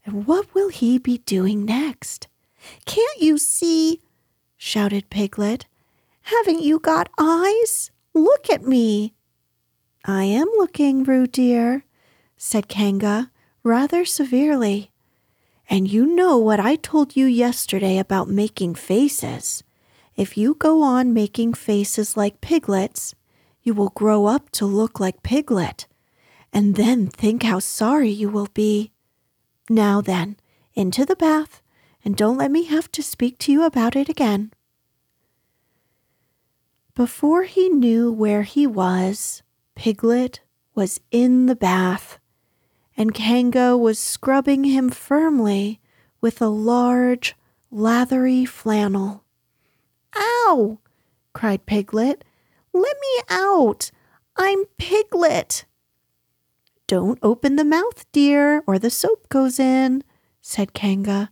And 0.04 0.26
what 0.26 0.54
will 0.54 0.68
he 0.68 0.98
be 0.98 1.18
doing 1.18 1.64
next? 1.64 2.28
Can't 2.84 3.20
you 3.20 3.38
see? 3.38 4.00
shouted 4.56 5.10
Piglet. 5.10 5.66
Haven't 6.22 6.62
you 6.62 6.78
got 6.78 7.08
eyes? 7.18 7.90
Look 8.14 8.50
at 8.50 8.62
me. 8.62 9.14
I 10.04 10.24
am 10.24 10.48
looking, 10.56 11.04
Roo 11.04 11.26
dear, 11.26 11.84
said 12.42 12.68
Kanga 12.68 13.30
rather 13.62 14.06
severely. 14.06 14.90
And 15.68 15.92
you 15.92 16.06
know 16.06 16.38
what 16.38 16.58
I 16.58 16.76
told 16.76 17.14
you 17.14 17.26
yesterday 17.26 17.98
about 17.98 18.30
making 18.30 18.76
faces. 18.76 19.62
If 20.16 20.38
you 20.38 20.54
go 20.54 20.82
on 20.82 21.12
making 21.12 21.52
faces 21.52 22.16
like 22.16 22.40
piglets, 22.40 23.14
you 23.62 23.74
will 23.74 23.90
grow 23.90 24.24
up 24.24 24.48
to 24.52 24.64
look 24.64 24.98
like 24.98 25.22
Piglet, 25.22 25.86
and 26.50 26.76
then 26.76 27.08
think 27.08 27.42
how 27.42 27.58
sorry 27.58 28.08
you 28.08 28.30
will 28.30 28.48
be. 28.54 28.90
Now 29.68 30.00
then, 30.00 30.38
into 30.72 31.04
the 31.04 31.16
bath, 31.16 31.60
and 32.02 32.16
don't 32.16 32.38
let 32.38 32.50
me 32.50 32.64
have 32.64 32.90
to 32.92 33.02
speak 33.02 33.36
to 33.40 33.52
you 33.52 33.64
about 33.64 33.94
it 33.94 34.08
again. 34.08 34.50
Before 36.94 37.42
he 37.42 37.68
knew 37.68 38.10
where 38.10 38.44
he 38.44 38.66
was, 38.66 39.42
Piglet 39.76 40.40
was 40.74 41.00
in 41.10 41.44
the 41.44 41.56
bath, 41.56 42.18
and 43.00 43.14
Kanga 43.14 43.78
was 43.78 43.98
scrubbing 43.98 44.64
him 44.64 44.90
firmly 44.90 45.80
with 46.20 46.42
a 46.42 46.48
large, 46.48 47.34
lathery 47.70 48.44
flannel. 48.44 49.24
Ow! 50.14 50.80
cried 51.32 51.64
Piglet 51.64 52.22
let 52.74 52.96
me 53.00 53.22
out. 53.30 53.90
I'm 54.36 54.66
Piglet. 54.76 55.64
Don't 56.86 57.18
open 57.22 57.56
the 57.56 57.64
mouth, 57.64 58.04
dear, 58.12 58.62
or 58.66 58.78
the 58.78 58.90
soap 58.90 59.30
goes 59.30 59.58
in, 59.58 60.04
said 60.42 60.74
Kanga. 60.74 61.30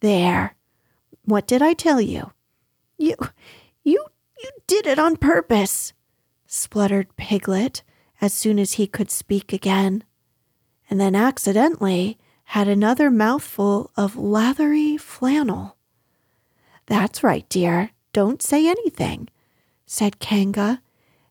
There. 0.00 0.56
What 1.24 1.46
did 1.46 1.62
I 1.62 1.72
tell 1.72 2.02
you? 2.02 2.32
You, 2.98 3.16
you, 3.82 4.04
you 4.38 4.50
did 4.66 4.86
it 4.86 4.98
on 4.98 5.16
purpose, 5.16 5.94
spluttered 6.46 7.16
Piglet 7.16 7.82
as 8.20 8.34
soon 8.34 8.58
as 8.58 8.74
he 8.74 8.86
could 8.86 9.10
speak 9.10 9.54
again, 9.54 10.04
and 10.90 11.00
then 11.00 11.14
accidentally 11.14 12.18
had 12.44 12.68
another 12.68 13.10
mouthful 13.10 13.90
of 13.96 14.16
lathery 14.16 14.96
flannel. 14.96 15.76
That's 16.86 17.22
right, 17.22 17.48
dear. 17.48 17.90
Don't 18.12 18.42
say 18.42 18.66
anything 18.66 19.28
said 19.88 20.20
Kanga, 20.20 20.82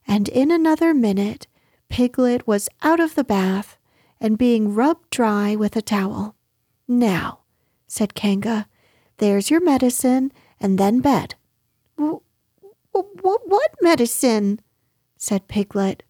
and 0.07 0.27
in 0.27 0.49
another 0.51 0.93
minute 0.93 1.45
Piglet 1.89 2.47
was 2.47 2.67
out 2.81 2.99
of 2.99 3.15
the 3.15 3.23
bath 3.23 3.77
and 4.19 4.37
being 4.37 4.73
rubbed 4.73 5.09
dry 5.11 5.55
with 5.55 5.75
a 5.75 5.81
towel. 5.81 6.35
Now, 6.87 7.41
said 7.87 8.15
Kanga, 8.15 8.67
there's 9.17 9.51
your 9.51 9.63
medicine 9.63 10.31
and 10.59 10.79
then 10.79 11.01
bed. 11.01 11.35
W- 11.97 12.21
w- 12.93 13.37
what 13.45 13.75
medicine? 13.79 14.59
said 15.17 15.47
Piglet. 15.47 16.03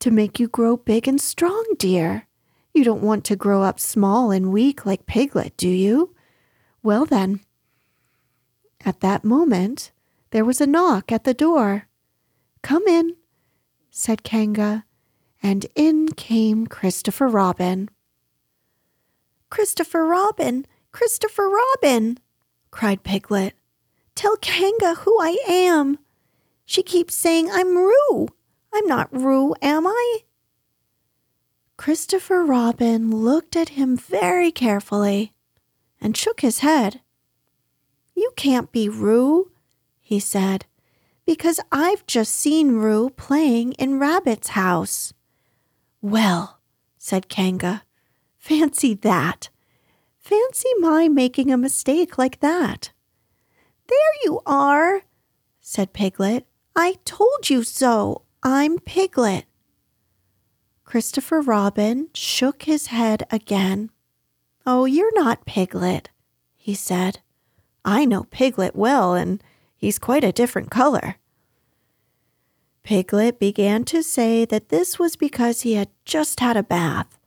To 0.00 0.10
make 0.10 0.40
you 0.40 0.48
grow 0.48 0.76
big 0.76 1.06
and 1.08 1.20
strong, 1.20 1.64
dear. 1.78 2.25
You 2.76 2.84
don't 2.84 3.00
want 3.00 3.24
to 3.24 3.36
grow 3.36 3.62
up 3.62 3.80
small 3.80 4.30
and 4.30 4.52
weak 4.52 4.84
like 4.84 5.06
Piglet, 5.06 5.56
do 5.56 5.66
you? 5.66 6.14
Well, 6.82 7.06
then. 7.06 7.40
At 8.84 9.00
that 9.00 9.24
moment, 9.24 9.92
there 10.30 10.44
was 10.44 10.60
a 10.60 10.66
knock 10.66 11.10
at 11.10 11.24
the 11.24 11.32
door. 11.32 11.88
Come 12.60 12.86
in, 12.86 13.16
said 13.90 14.22
Kanga, 14.24 14.84
and 15.42 15.64
in 15.74 16.08
came 16.08 16.66
Christopher 16.66 17.28
Robin. 17.28 17.88
Christopher 19.48 20.04
Robin, 20.04 20.66
Christopher 20.92 21.48
Robin, 21.48 22.18
cried 22.70 23.02
Piglet. 23.02 23.54
Tell 24.14 24.36
Kanga 24.36 24.96
who 24.96 25.18
I 25.18 25.38
am. 25.48 25.96
She 26.66 26.82
keeps 26.82 27.14
saying 27.14 27.50
I'm 27.50 27.74
Roo. 27.74 28.28
I'm 28.74 28.86
not 28.86 29.08
Roo, 29.16 29.54
am 29.62 29.86
I? 29.86 30.18
Christopher 31.86 32.44
Robin 32.44 33.12
looked 33.12 33.54
at 33.54 33.68
him 33.78 33.96
very 33.96 34.50
carefully 34.50 35.32
and 36.00 36.16
shook 36.16 36.40
his 36.40 36.58
head. 36.58 37.00
You 38.12 38.32
can't 38.34 38.72
be 38.72 38.88
Roo, 38.88 39.52
he 40.00 40.18
said, 40.18 40.66
because 41.24 41.60
I've 41.70 42.04
just 42.08 42.34
seen 42.34 42.72
Roo 42.72 43.10
playing 43.10 43.74
in 43.74 44.00
Rabbit's 44.00 44.48
house. 44.48 45.12
Well, 46.02 46.58
said 46.98 47.28
Kanga, 47.28 47.84
fancy 48.36 48.94
that. 48.94 49.48
Fancy 50.18 50.70
my 50.80 51.06
making 51.06 51.52
a 51.52 51.56
mistake 51.56 52.18
like 52.18 52.40
that. 52.40 52.90
There 53.86 54.14
you 54.24 54.40
are, 54.44 55.02
said 55.60 55.92
Piglet. 55.92 56.48
I 56.74 56.96
told 57.04 57.48
you 57.48 57.62
so. 57.62 58.22
I'm 58.42 58.80
Piglet. 58.80 59.44
Christopher 60.86 61.40
Robin 61.40 62.08
shook 62.14 62.62
his 62.62 62.86
head 62.86 63.26
again. 63.32 63.90
Oh, 64.64 64.84
you're 64.84 65.12
not 65.20 65.44
Piglet, 65.44 66.10
he 66.54 66.74
said. 66.74 67.18
I 67.84 68.04
know 68.04 68.22
Piglet 68.30 68.76
well, 68.76 69.12
and 69.12 69.42
he's 69.76 69.98
quite 69.98 70.22
a 70.22 70.30
different 70.30 70.70
color. 70.70 71.16
Piglet 72.84 73.40
began 73.40 73.84
to 73.86 74.00
say 74.00 74.44
that 74.44 74.68
this 74.68 74.96
was 74.96 75.16
because 75.16 75.62
he 75.62 75.74
had 75.74 75.88
just 76.04 76.38
had 76.38 76.56
a 76.56 76.62
bath, 76.62 77.18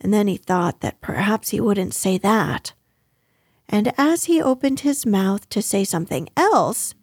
and 0.00 0.12
then 0.12 0.26
he 0.26 0.38
thought 0.38 0.80
that 0.80 1.02
perhaps 1.02 1.50
he 1.50 1.60
wouldn't 1.60 1.92
say 1.94 2.16
that. 2.16 2.72
And 3.68 3.92
as 3.98 4.24
he 4.24 4.40
opened 4.40 4.80
his 4.80 5.04
mouth 5.04 5.46
to 5.50 5.60
say 5.60 5.84
something 5.84 6.30
else, 6.34 6.94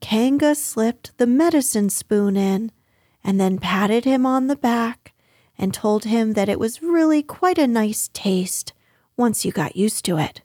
Kanga 0.00 0.54
slipped 0.54 1.16
the 1.16 1.26
medicine 1.26 1.88
spoon 1.88 2.36
in 2.36 2.70
and 3.24 3.40
then 3.40 3.58
patted 3.58 4.04
him 4.04 4.26
on 4.26 4.48
the 4.48 4.56
back 4.56 5.01
and 5.58 5.72
told 5.72 6.04
him 6.04 6.32
that 6.32 6.48
it 6.48 6.58
was 6.58 6.82
really 6.82 7.22
quite 7.22 7.58
a 7.58 7.66
nice 7.66 8.08
taste 8.12 8.72
once 9.16 9.44
you 9.44 9.52
got 9.52 9.76
used 9.76 10.04
to 10.04 10.18
it. 10.18 10.42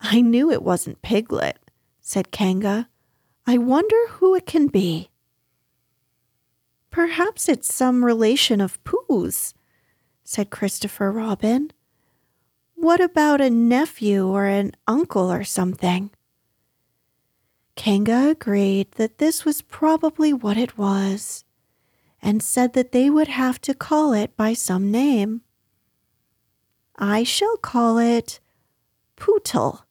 I 0.00 0.20
knew 0.20 0.50
it 0.50 0.62
wasn't 0.62 1.02
Piglet, 1.02 1.58
said 2.00 2.30
Kanga. 2.30 2.88
I 3.46 3.58
wonder 3.58 4.08
who 4.08 4.34
it 4.34 4.46
can 4.46 4.68
be. 4.68 5.10
Perhaps 6.90 7.48
it's 7.48 7.72
some 7.72 8.04
relation 8.04 8.60
of 8.60 8.82
Pooh's, 8.84 9.54
said 10.24 10.50
Christopher 10.50 11.12
Robin. 11.12 11.70
What 12.74 13.00
about 13.00 13.40
a 13.40 13.50
nephew 13.50 14.26
or 14.26 14.46
an 14.46 14.72
uncle 14.86 15.30
or 15.30 15.44
something? 15.44 16.10
Kanga 17.76 18.30
agreed 18.30 18.92
that 18.92 19.18
this 19.18 19.44
was 19.44 19.62
probably 19.62 20.32
what 20.32 20.56
it 20.56 20.76
was 20.76 21.44
and 22.22 22.42
said 22.42 22.72
that 22.74 22.92
they 22.92 23.08
would 23.08 23.28
have 23.28 23.60
to 23.62 23.74
call 23.74 24.12
it 24.12 24.36
by 24.36 24.52
some 24.52 24.90
name. 24.90 25.42
I 26.96 27.24
shall 27.24 27.56
call 27.56 27.98
it 27.98 28.40
Pootle, 29.16 29.84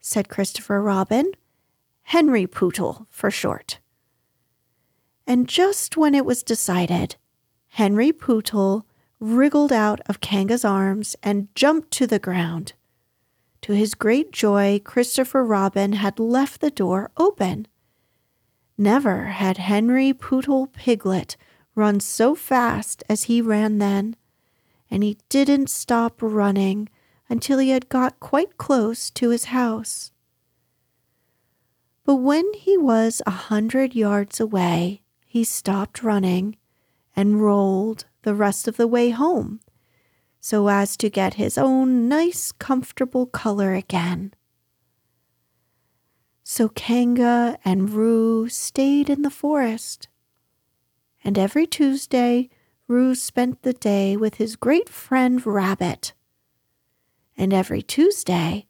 said 0.00 0.28
Christopher 0.28 0.82
Robin. 0.82 1.32
Henry 2.08 2.46
Pootle 2.46 3.06
for 3.08 3.30
short. 3.30 3.78
And 5.26 5.48
just 5.48 5.96
when 5.96 6.14
it 6.14 6.26
was 6.26 6.42
decided, 6.42 7.16
Henry 7.68 8.12
Pootle 8.12 8.84
wriggled 9.18 9.72
out 9.72 10.00
of 10.06 10.20
Kanga's 10.20 10.66
arms 10.66 11.16
and 11.22 11.48
jumped 11.54 11.90
to 11.92 12.06
the 12.06 12.18
ground. 12.18 12.74
To 13.62 13.72
his 13.72 13.94
great 13.94 14.32
joy, 14.32 14.82
Christopher 14.84 15.42
Robin 15.42 15.94
had 15.94 16.18
left 16.18 16.60
the 16.60 16.70
door 16.70 17.10
open. 17.16 17.66
Never 18.76 19.26
had 19.26 19.56
Henry 19.56 20.12
Pootle 20.12 20.66
Piglet 20.66 21.36
run 21.74 22.00
so 22.00 22.34
fast 22.34 23.02
as 23.08 23.24
he 23.24 23.40
ran 23.40 23.78
then, 23.78 24.16
and 24.90 25.02
he 25.02 25.18
didn't 25.28 25.70
stop 25.70 26.20
running 26.20 26.88
until 27.28 27.58
he 27.58 27.70
had 27.70 27.88
got 27.88 28.20
quite 28.20 28.56
close 28.58 29.10
to 29.10 29.30
his 29.30 29.46
house. 29.46 30.12
But 32.04 32.16
when 32.16 32.52
he 32.54 32.76
was 32.76 33.22
a 33.26 33.30
hundred 33.30 33.94
yards 33.94 34.38
away, 34.38 35.02
he 35.26 35.42
stopped 35.42 36.02
running 36.02 36.56
and 37.16 37.40
rolled 37.40 38.04
the 38.22 38.34
rest 38.34 38.68
of 38.68 38.76
the 38.76 38.86
way 38.86 39.10
home 39.10 39.60
so 40.44 40.68
as 40.68 40.94
to 40.94 41.08
get 41.08 41.34
his 41.34 41.56
own 41.56 42.06
nice, 42.06 42.52
comfortable 42.52 43.24
color 43.24 43.72
again. 43.72 44.34
So 46.42 46.68
Kanga 46.68 47.56
and 47.64 47.88
Roo 47.88 48.50
stayed 48.50 49.08
in 49.08 49.22
the 49.22 49.30
forest. 49.30 50.06
And 51.24 51.38
every 51.38 51.66
Tuesday, 51.66 52.50
Roo 52.86 53.14
spent 53.14 53.62
the 53.62 53.72
day 53.72 54.14
with 54.16 54.34
his 54.34 54.56
great 54.56 54.90
friend 54.90 55.44
Rabbit. 55.44 56.12
And 57.36 57.52
every 57.52 57.80
Tuesday, 57.82 58.68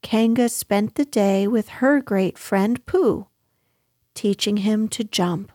Kanga 0.00 0.48
spent 0.48 0.94
the 0.94 1.04
day 1.04 1.48
with 1.48 1.68
her 1.68 2.00
great 2.00 2.38
friend 2.38 2.84
Pooh, 2.86 3.26
teaching 4.14 4.58
him 4.58 4.88
to 4.88 5.02
jump. 5.02 5.50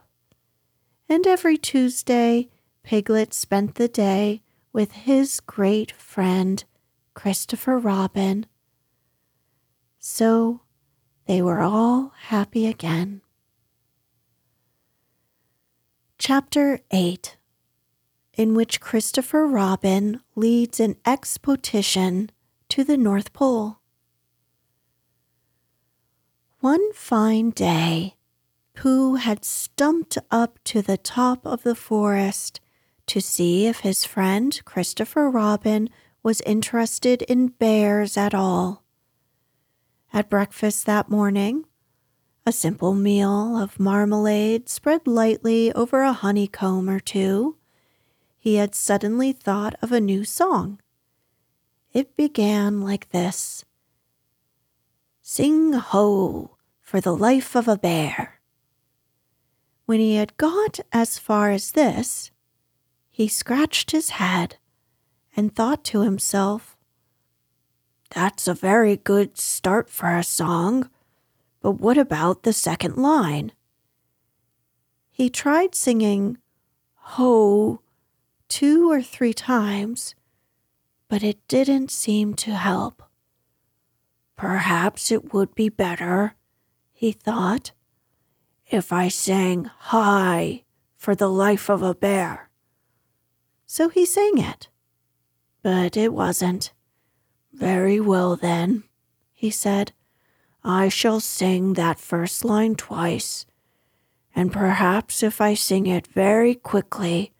And 1.07 1.25
every 1.25 1.57
Tuesday, 1.57 2.49
Piglet 2.83 3.33
spent 3.33 3.75
the 3.75 3.87
day 3.87 4.43
with 4.73 4.91
his 4.91 5.39
great 5.39 5.91
friend 5.93 6.63
Christopher 7.13 7.77
Robin. 7.77 8.45
So 9.97 10.61
they 11.25 11.41
were 11.41 11.61
all 11.61 12.11
happy 12.23 12.67
again. 12.67 13.22
Chapter 16.25 16.79
8 16.89 17.35
In 18.35 18.55
which 18.55 18.79
Christopher 18.79 19.45
Robin 19.45 20.21
leads 20.37 20.79
an 20.79 20.95
expedition 21.05 22.29
to 22.69 22.85
the 22.85 22.95
North 22.95 23.33
Pole. 23.33 23.79
One 26.61 26.93
fine 26.93 27.49
day, 27.49 28.15
Pooh 28.73 29.15
had 29.15 29.43
stumped 29.43 30.17
up 30.31 30.59
to 30.63 30.81
the 30.81 30.95
top 30.95 31.45
of 31.45 31.63
the 31.63 31.75
forest 31.75 32.61
to 33.07 33.19
see 33.19 33.67
if 33.67 33.81
his 33.81 34.05
friend 34.05 34.61
Christopher 34.63 35.29
Robin 35.29 35.89
was 36.23 36.39
interested 36.45 37.21
in 37.23 37.49
bears 37.49 38.15
at 38.15 38.33
all. 38.33 38.85
At 40.13 40.29
breakfast 40.29 40.85
that 40.85 41.09
morning, 41.09 41.65
a 42.45 42.51
simple 42.51 42.93
meal 42.93 43.57
of 43.57 43.79
marmalade 43.79 44.67
spread 44.67 45.07
lightly 45.07 45.71
over 45.73 46.01
a 46.01 46.11
honeycomb 46.11 46.89
or 46.89 46.99
two, 46.99 47.55
he 48.37 48.55
had 48.55 48.75
suddenly 48.75 49.31
thought 49.31 49.75
of 49.81 49.91
a 49.91 50.01
new 50.01 50.25
song. 50.25 50.79
It 51.93 52.17
began 52.17 52.81
like 52.81 53.09
this 53.09 53.63
Sing 55.21 55.71
ho 55.71 56.57
for 56.81 56.99
the 56.99 57.15
life 57.15 57.55
of 57.55 57.69
a 57.69 57.77
bear. 57.77 58.41
When 59.85 59.99
he 59.99 60.15
had 60.15 60.35
got 60.35 60.81
as 60.91 61.17
far 61.17 61.51
as 61.51 61.71
this, 61.71 62.31
he 63.09 63.29
scratched 63.29 63.91
his 63.91 64.09
head 64.11 64.57
and 65.35 65.55
thought 65.55 65.85
to 65.85 66.01
himself, 66.01 66.75
That's 68.13 68.47
a 68.47 68.53
very 68.53 68.97
good 68.97 69.37
start 69.37 69.89
for 69.89 70.15
a 70.15 70.23
song, 70.23 70.89
but 71.63 71.79
what 71.81 71.97
about 71.97 72.43
the 72.43 72.53
second 72.53 72.95
line? 72.95 73.51
He 75.09 75.31
tried 75.31 75.73
singing 75.73 76.37
ho 76.93 77.81
two 78.47 78.91
or 78.91 79.01
three 79.01 79.33
times, 79.33 80.13
but 81.07 81.23
it 81.23 81.39
didn't 81.47 81.89
seem 81.89 82.35
to 82.35 82.51
help. 82.51 83.01
Perhaps 84.35 85.11
it 85.11 85.33
would 85.33 85.55
be 85.55 85.69
better, 85.69 86.35
he 86.91 87.11
thought, 87.11 87.71
if 88.69 88.93
I 88.93 89.07
sang 89.07 89.65
hi 89.65 90.65
for 90.95 91.15
the 91.15 91.29
life 91.29 91.67
of 91.67 91.81
a 91.81 91.95
bear 91.95 92.51
so 93.73 93.89
he 93.89 94.05
sang 94.05 94.37
it. 94.37 94.69
But 95.63 95.97
it 95.97 96.13
wasn't. 96.13 96.73
Very 97.51 97.99
well, 97.99 98.35
then, 98.35 98.83
he 99.31 99.49
said. 99.49 99.93
I 100.63 100.87
shall 100.87 101.19
sing 101.19 101.73
that 101.73 101.99
first 101.99 102.45
line 102.45 102.75
twice, 102.75 103.45
and 104.33 104.51
perhaps 104.51 105.21
if 105.21 105.41
I 105.41 105.55
sing 105.55 105.87
it 105.87 106.07
very 106.07 106.55
quickly, 106.55 107.33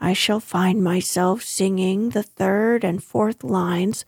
I 0.00 0.12
shall 0.12 0.40
find 0.40 0.82
myself 0.82 1.42
singing 1.42 2.10
the 2.10 2.24
third 2.24 2.82
and 2.82 3.02
fourth 3.02 3.44
lines 3.44 4.04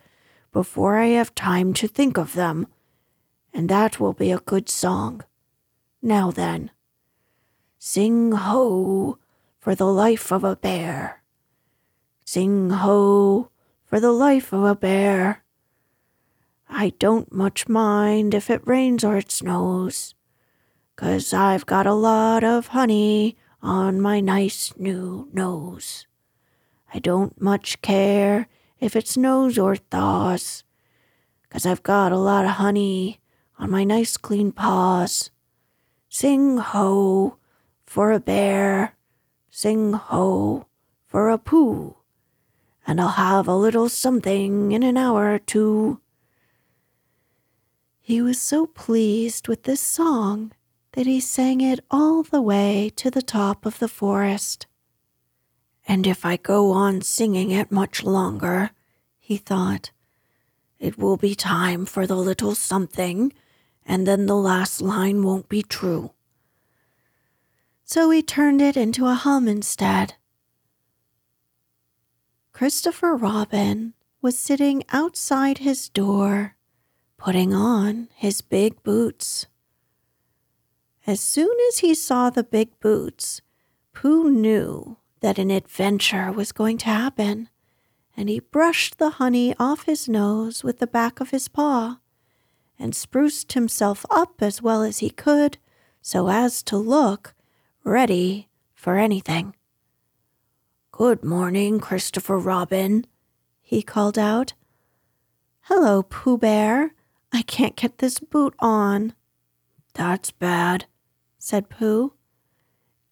before 0.52 0.96
I 0.96 1.06
have 1.06 1.34
time 1.34 1.72
to 1.74 1.86
think 1.86 2.18
of 2.18 2.34
them, 2.34 2.66
and 3.54 3.68
that 3.68 4.00
will 4.00 4.12
be 4.12 4.32
a 4.32 4.38
good 4.40 4.68
song. 4.68 5.22
Now 6.02 6.30
then, 6.32 6.72
sing 7.78 8.32
ho 8.32 9.18
for 9.58 9.74
the 9.74 9.86
life 9.86 10.32
of 10.32 10.42
a 10.42 10.56
bear. 10.56 11.22
Sing 12.24 12.70
ho 12.70 13.50
for 13.84 14.00
the 14.00 14.12
life 14.12 14.52
of 14.52 14.64
a 14.64 14.74
bear. 14.74 15.44
I 16.68 16.90
don't 16.98 17.32
much 17.32 17.68
mind 17.68 18.34
if 18.34 18.50
it 18.50 18.66
rains 18.66 19.02
or 19.02 19.16
it 19.16 19.30
snows, 19.32 20.14
'cause 20.96 21.32
I've 21.32 21.66
got 21.66 21.86
a 21.86 21.94
lot 21.94 22.44
of 22.44 22.68
honey 22.68 23.36
on 23.62 24.00
my 24.00 24.20
nice 24.20 24.72
new 24.76 25.28
nose. 25.32 26.06
I 26.92 26.98
don't 26.98 27.40
much 27.40 27.80
care 27.82 28.48
if 28.80 28.94
it 28.94 29.08
snows 29.08 29.58
or 29.58 29.76
thaws, 29.76 30.62
'cause 31.50 31.66
I've 31.66 31.82
got 31.82 32.12
a 32.12 32.18
lot 32.18 32.44
of 32.44 32.52
honey 32.52 33.20
on 33.58 33.70
my 33.70 33.84
nice 33.84 34.16
clean 34.16 34.52
paws. 34.52 35.30
Sing 36.08 36.58
ho 36.58 37.38
for 37.84 38.12
a 38.12 38.20
bear, 38.20 38.96
sing 39.50 39.94
ho 39.94 40.66
for 41.06 41.30
a 41.30 41.38
Pooh, 41.38 41.96
and 42.86 43.00
I'll 43.00 43.08
have 43.08 43.48
a 43.48 43.56
little 43.56 43.88
something 43.88 44.72
in 44.72 44.82
an 44.82 44.96
hour 44.96 45.34
or 45.34 45.38
two. 45.38 46.00
He 48.08 48.22
was 48.22 48.40
so 48.40 48.64
pleased 48.64 49.48
with 49.48 49.64
this 49.64 49.82
song 49.82 50.52
that 50.92 51.04
he 51.04 51.20
sang 51.20 51.60
it 51.60 51.80
all 51.90 52.22
the 52.22 52.40
way 52.40 52.90
to 52.96 53.10
the 53.10 53.20
top 53.20 53.66
of 53.66 53.80
the 53.80 53.86
forest. 53.86 54.66
And 55.86 56.06
if 56.06 56.24
I 56.24 56.38
go 56.38 56.70
on 56.70 57.02
singing 57.02 57.50
it 57.50 57.70
much 57.70 58.02
longer, 58.02 58.70
he 59.18 59.36
thought, 59.36 59.90
it 60.78 60.96
will 60.96 61.18
be 61.18 61.34
time 61.34 61.84
for 61.84 62.06
the 62.06 62.16
little 62.16 62.54
something, 62.54 63.34
and 63.84 64.06
then 64.06 64.24
the 64.24 64.36
last 64.36 64.80
line 64.80 65.22
won't 65.22 65.50
be 65.50 65.62
true. 65.62 66.12
So 67.84 68.08
he 68.08 68.22
turned 68.22 68.62
it 68.62 68.74
into 68.74 69.04
a 69.04 69.12
hum 69.12 69.46
instead. 69.46 70.14
Christopher 72.54 73.14
Robin 73.14 73.92
was 74.22 74.38
sitting 74.38 74.82
outside 74.94 75.58
his 75.58 75.90
door, 75.90 76.54
putting 77.18 77.52
on 77.52 78.08
his 78.14 78.40
big 78.40 78.82
boots. 78.82 79.46
As 81.06 81.20
soon 81.20 81.54
as 81.68 81.78
he 81.78 81.94
saw 81.94 82.30
the 82.30 82.44
big 82.44 82.78
boots, 82.80 83.42
Pooh 83.92 84.30
knew 84.30 84.96
that 85.20 85.38
an 85.38 85.50
adventure 85.50 86.30
was 86.30 86.52
going 86.52 86.78
to 86.78 86.86
happen, 86.86 87.48
and 88.16 88.28
he 88.28 88.38
brushed 88.40 88.98
the 88.98 89.10
honey 89.10 89.54
off 89.58 89.84
his 89.84 90.08
nose 90.08 90.62
with 90.62 90.78
the 90.78 90.86
back 90.86 91.20
of 91.20 91.30
his 91.30 91.48
paw 91.48 91.98
and 92.78 92.94
spruced 92.94 93.52
himself 93.54 94.06
up 94.10 94.40
as 94.40 94.62
well 94.62 94.82
as 94.82 94.98
he 94.98 95.10
could 95.10 95.58
so 96.00 96.28
as 96.28 96.62
to 96.62 96.76
look 96.76 97.34
ready 97.82 98.48
for 98.74 98.96
anything. 98.96 99.54
Good 100.92 101.24
morning, 101.24 101.80
Christopher 101.80 102.38
Robin, 102.38 103.04
he 103.60 103.82
called 103.82 104.18
out. 104.18 104.52
Hello, 105.62 106.02
Pooh 106.02 106.38
Bear. 106.38 106.92
I 107.32 107.42
can't 107.42 107.76
get 107.76 107.98
this 107.98 108.18
boot 108.18 108.54
on. 108.58 109.14
That's 109.94 110.30
bad, 110.30 110.86
said 111.38 111.68
Pooh. 111.68 112.14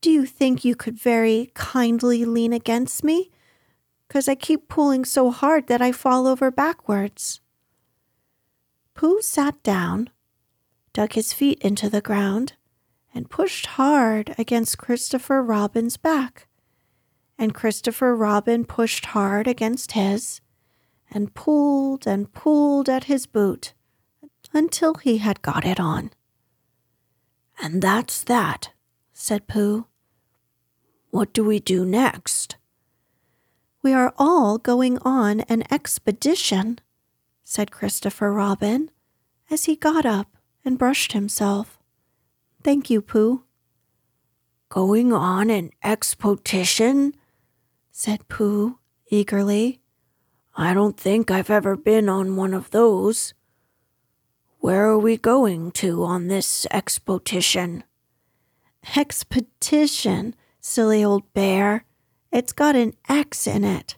Do 0.01 0.11
you 0.11 0.25
think 0.27 0.65
you 0.65 0.75
could 0.77 0.99
very 0.99 1.51
kindly 1.55 2.25
lean 2.25 2.53
against 2.53 3.05
me? 3.05 3.31
Because 4.07 4.29
I 4.29 4.35
keep 4.35 4.69
pulling 4.69 5.05
so 5.05 5.31
hard 5.31 5.67
that 5.67 5.83
I 5.83 5.93
fall 5.93 6.27
over 6.27 6.51
backwards. 6.51 7.41
Pooh 8.95 9.21
sat 9.21 9.63
down, 9.63 10.11
dug 10.93 11.13
his 11.13 11.33
feet 11.33 11.59
into 11.61 11.91
the 11.91 12.01
ground, 12.01 12.55
and 13.13 13.29
pushed 13.29 13.67
hard 13.67 14.35
against 14.39 14.79
Christopher 14.79 15.43
Robin's 15.43 15.97
back. 15.97 16.47
And 17.39 17.53
Christopher 17.53 18.17
Robin 18.17 18.65
pushed 18.65 19.07
hard 19.07 19.47
against 19.47 19.93
his, 19.93 20.41
and 21.11 21.35
pulled 21.35 22.07
and 22.07 22.33
pulled 22.33 22.89
at 22.89 23.05
his 23.05 23.27
boot 23.27 23.75
until 24.57 24.95
he 24.95 25.19
had 25.19 25.43
got 25.43 25.65
it 25.65 25.79
on. 25.79 26.11
And 27.61 27.83
that's 27.83 28.25
that, 28.25 28.71
said 29.13 29.47
Pooh. 29.47 29.87
What 31.11 31.33
do 31.33 31.45
we 31.45 31.61
do 31.61 31.85
next? 31.85 32.57
We 33.83 33.93
are 33.93 34.13
all 34.19 34.59
going 34.59 34.99
on 34.99 35.41
an 35.43 35.63
expedition, 35.71 36.81
said 37.45 37.71
Christopher 37.71 38.33
Robin 38.33 38.91
as 39.51 39.67
he 39.67 39.77
got 39.77 40.05
up 40.05 40.37
and 40.65 40.79
brushed 40.79 41.13
himself. 41.13 41.79
Thank 42.65 42.91
you, 42.91 43.01
Pooh. 43.01 43.45
Going 44.69 45.13
on 45.13 45.51
an 45.51 45.71
expedition? 45.85 47.15
said 47.93 48.27
Pooh 48.29 48.79
eagerly. 49.09 49.81
I 50.57 50.75
don't 50.75 50.99
think 50.99 51.31
I've 51.31 51.51
ever 51.51 51.77
been 51.77 52.09
on 52.09 52.37
one 52.37 52.55
of 52.55 52.71
those. 52.71 53.35
Where 54.59 54.87
are 54.87 54.99
we 54.99 55.17
going 55.17 55.71
to 55.73 56.03
on 56.03 56.29
this 56.29 56.67
expedition? 56.71 57.85
Expedition, 58.97 60.35
silly 60.61 61.05
old 61.05 61.33
bear. 61.35 61.85
It's 62.33 62.53
got 62.53 62.77
an 62.77 62.95
X 63.09 63.47
in 63.47 63.65
it. 63.65 63.97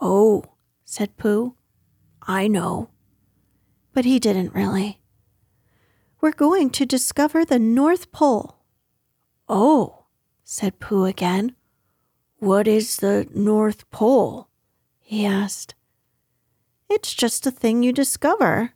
Oh, 0.00 0.44
said 0.84 1.16
Pooh. 1.16 1.54
I 2.22 2.48
know. 2.48 2.90
But 3.92 4.04
he 4.04 4.18
didn't 4.18 4.54
really. 4.54 5.00
We're 6.20 6.32
going 6.32 6.70
to 6.70 6.86
discover 6.86 7.44
the 7.44 7.58
North 7.58 8.12
Pole. 8.12 8.58
Oh, 9.48 10.04
said 10.44 10.80
Pooh 10.80 11.04
again. 11.04 11.54
What 12.38 12.66
is 12.66 12.96
the 12.96 13.28
North 13.34 13.90
Pole? 13.90 14.48
he 14.98 15.26
asked. 15.26 15.74
It's 16.88 17.14
just 17.14 17.46
a 17.46 17.50
thing 17.50 17.82
you 17.82 17.92
discover, 17.92 18.74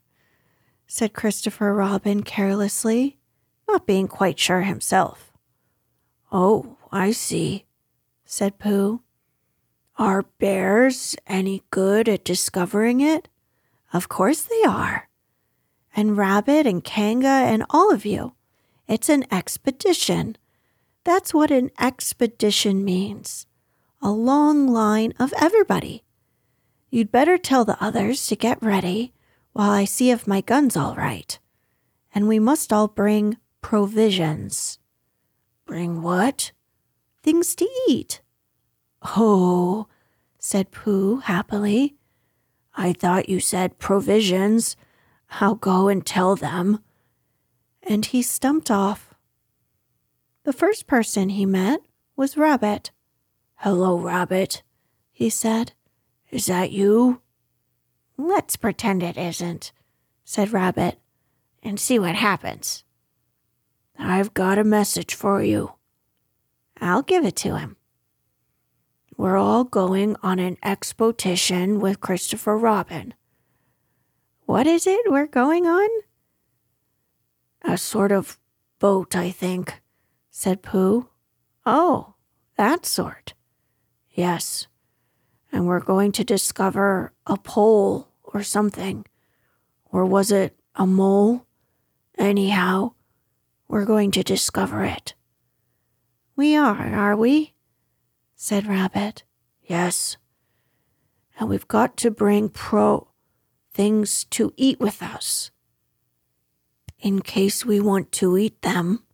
said 0.95 1.13
Christopher 1.13 1.75
Robin 1.75 2.23
carelessly, 2.23 3.19
not 3.67 3.85
being 3.85 4.07
quite 4.07 4.39
sure 4.39 4.61
himself. 4.61 5.33
Oh, 6.31 6.77
I 6.93 7.11
see, 7.11 7.65
said 8.25 8.61
Pooh. 8.61 9.03
Are 9.99 10.23
bears 10.39 11.17
any 11.27 11.65
good 11.73 12.09
at 12.09 12.25
discovering 12.25 13.01
it? 13.01 13.29
Of 13.93 14.09
course 14.09 14.43
they 14.43 14.63
are. 14.63 15.09
And 15.97 16.17
Rabbit 16.17 16.65
and 16.65 16.85
Kanga 16.85 17.27
and 17.27 17.65
all 17.71 17.93
of 17.93 18.07
you. 18.07 18.35
It's 18.87 19.09
an 19.09 19.25
expedition. 19.33 20.37
That's 21.03 21.35
what 21.35 21.51
an 21.51 21.73
expedition 21.77 22.85
means 22.85 23.49
a 24.01 24.13
long 24.13 24.69
line 24.69 25.13
of 25.19 25.35
everybody. 25.41 26.05
You'd 26.89 27.11
better 27.11 27.37
tell 27.37 27.65
the 27.65 27.83
others 27.83 28.29
to 28.29 28.37
get 28.37 28.63
ready 28.63 29.14
while 29.55 29.71
I 29.71 29.87
see 29.87 30.11
if 30.11 30.27
my 30.27 30.43
gun's 30.43 30.77
all 30.77 30.95
right. 30.95 31.39
And 32.15 32.29
we 32.29 32.39
must 32.39 32.73
all 32.73 32.89
bring 32.89 33.39
provisions. 33.63 34.79
Bring 35.65 36.03
what? 36.03 36.53
Things 37.23 37.55
to 37.55 37.69
eat. 37.89 38.21
Oh, 39.17 39.87
said 40.39 40.71
Pooh 40.71 41.19
happily. 41.19 41.97
I 42.75 42.93
thought 42.93 43.29
you 43.29 43.41
said 43.41 43.79
provisions. 43.79 44.77
I'll 45.41 45.55
go 45.55 45.89
and 45.89 46.05
tell 46.05 46.37
them. 46.37 46.81
And 47.83 48.05
he 48.05 48.23
stumped 48.23 48.71
off. 48.71 49.15
The 50.43 50.53
first 50.53 50.87
person 50.87 51.31
he 51.31 51.47
met 51.47 51.81
was 52.17 52.37
Rabbit. 52.37 52.91
Hello, 53.57 53.97
Rabbit, 53.99 54.63
he 55.13 55.31
said. 55.31 55.73
Is 56.31 56.47
that 56.47 56.73
you? 56.73 57.21
Let's 58.17 58.57
pretend 58.57 59.03
it 59.03 59.17
isn't, 59.17 59.73
said 60.25 60.53
Rabbit, 60.53 60.99
and 61.63 61.81
see 61.81 61.99
what 61.99 62.15
happens. 62.15 62.85
I've 63.99 64.35
got 64.35 64.59
a 64.59 64.65
message 64.65 65.15
for 65.15 65.43
you. 65.43 65.73
I'll 66.81 67.03
give 67.03 67.25
it 67.25 67.37
to 67.37 67.59
him. 67.59 67.77
We're 69.17 69.37
all 69.37 69.65
going 69.65 70.17
on 70.23 70.39
an 70.39 70.57
expedition 70.63 71.79
with 71.81 72.01
Christopher 72.01 72.59
Robin. 72.59 73.15
What 74.47 74.67
is 74.67 74.87
it 74.87 75.11
we're 75.11 75.27
going 75.27 75.67
on? 75.67 75.89
A 77.63 77.79
sort 77.79 78.13
of 78.13 78.39
boat, 78.79 79.17
I 79.17 79.31
think, 79.31 79.81
said 80.31 80.63
Pooh. 80.63 81.09
Oh, 81.65 82.15
that 82.57 82.85
sort. 82.85 83.35
Yes. 84.11 84.67
And 85.55 85.69
we're 85.69 85.79
going 85.79 86.11
to 86.11 86.25
discover 86.25 87.13
a 87.29 87.37
pole 87.37 88.09
or 88.25 88.43
something. 88.43 89.07
Or 89.85 90.05
was 90.05 90.33
it 90.33 90.59
a 90.75 90.85
mole? 90.85 91.47
Anyhow, 92.19 92.95
we're 93.69 93.85
going 93.85 94.11
to 94.11 94.25
discover 94.25 94.83
it. 94.83 95.15
We 96.35 96.57
are, 96.57 96.93
are 96.93 97.17
we? 97.17 97.55
said 98.35 98.67
Rabbit. 98.67 99.23
Yes. 99.63 100.17
And 101.39 101.49
we've 101.49 101.69
got 101.69 101.97
to 101.99 102.11
bring 102.11 102.49
pro 102.49 103.07
things 103.73 104.25
to 104.31 104.53
eat 104.57 104.81
with 104.81 105.05
us. 105.05 105.53
In 106.99 107.23
case 107.23 107.65
we 107.65 107.79
want 107.79 108.11
to 108.11 108.37
eat 108.37 108.61
them. 108.63 109.05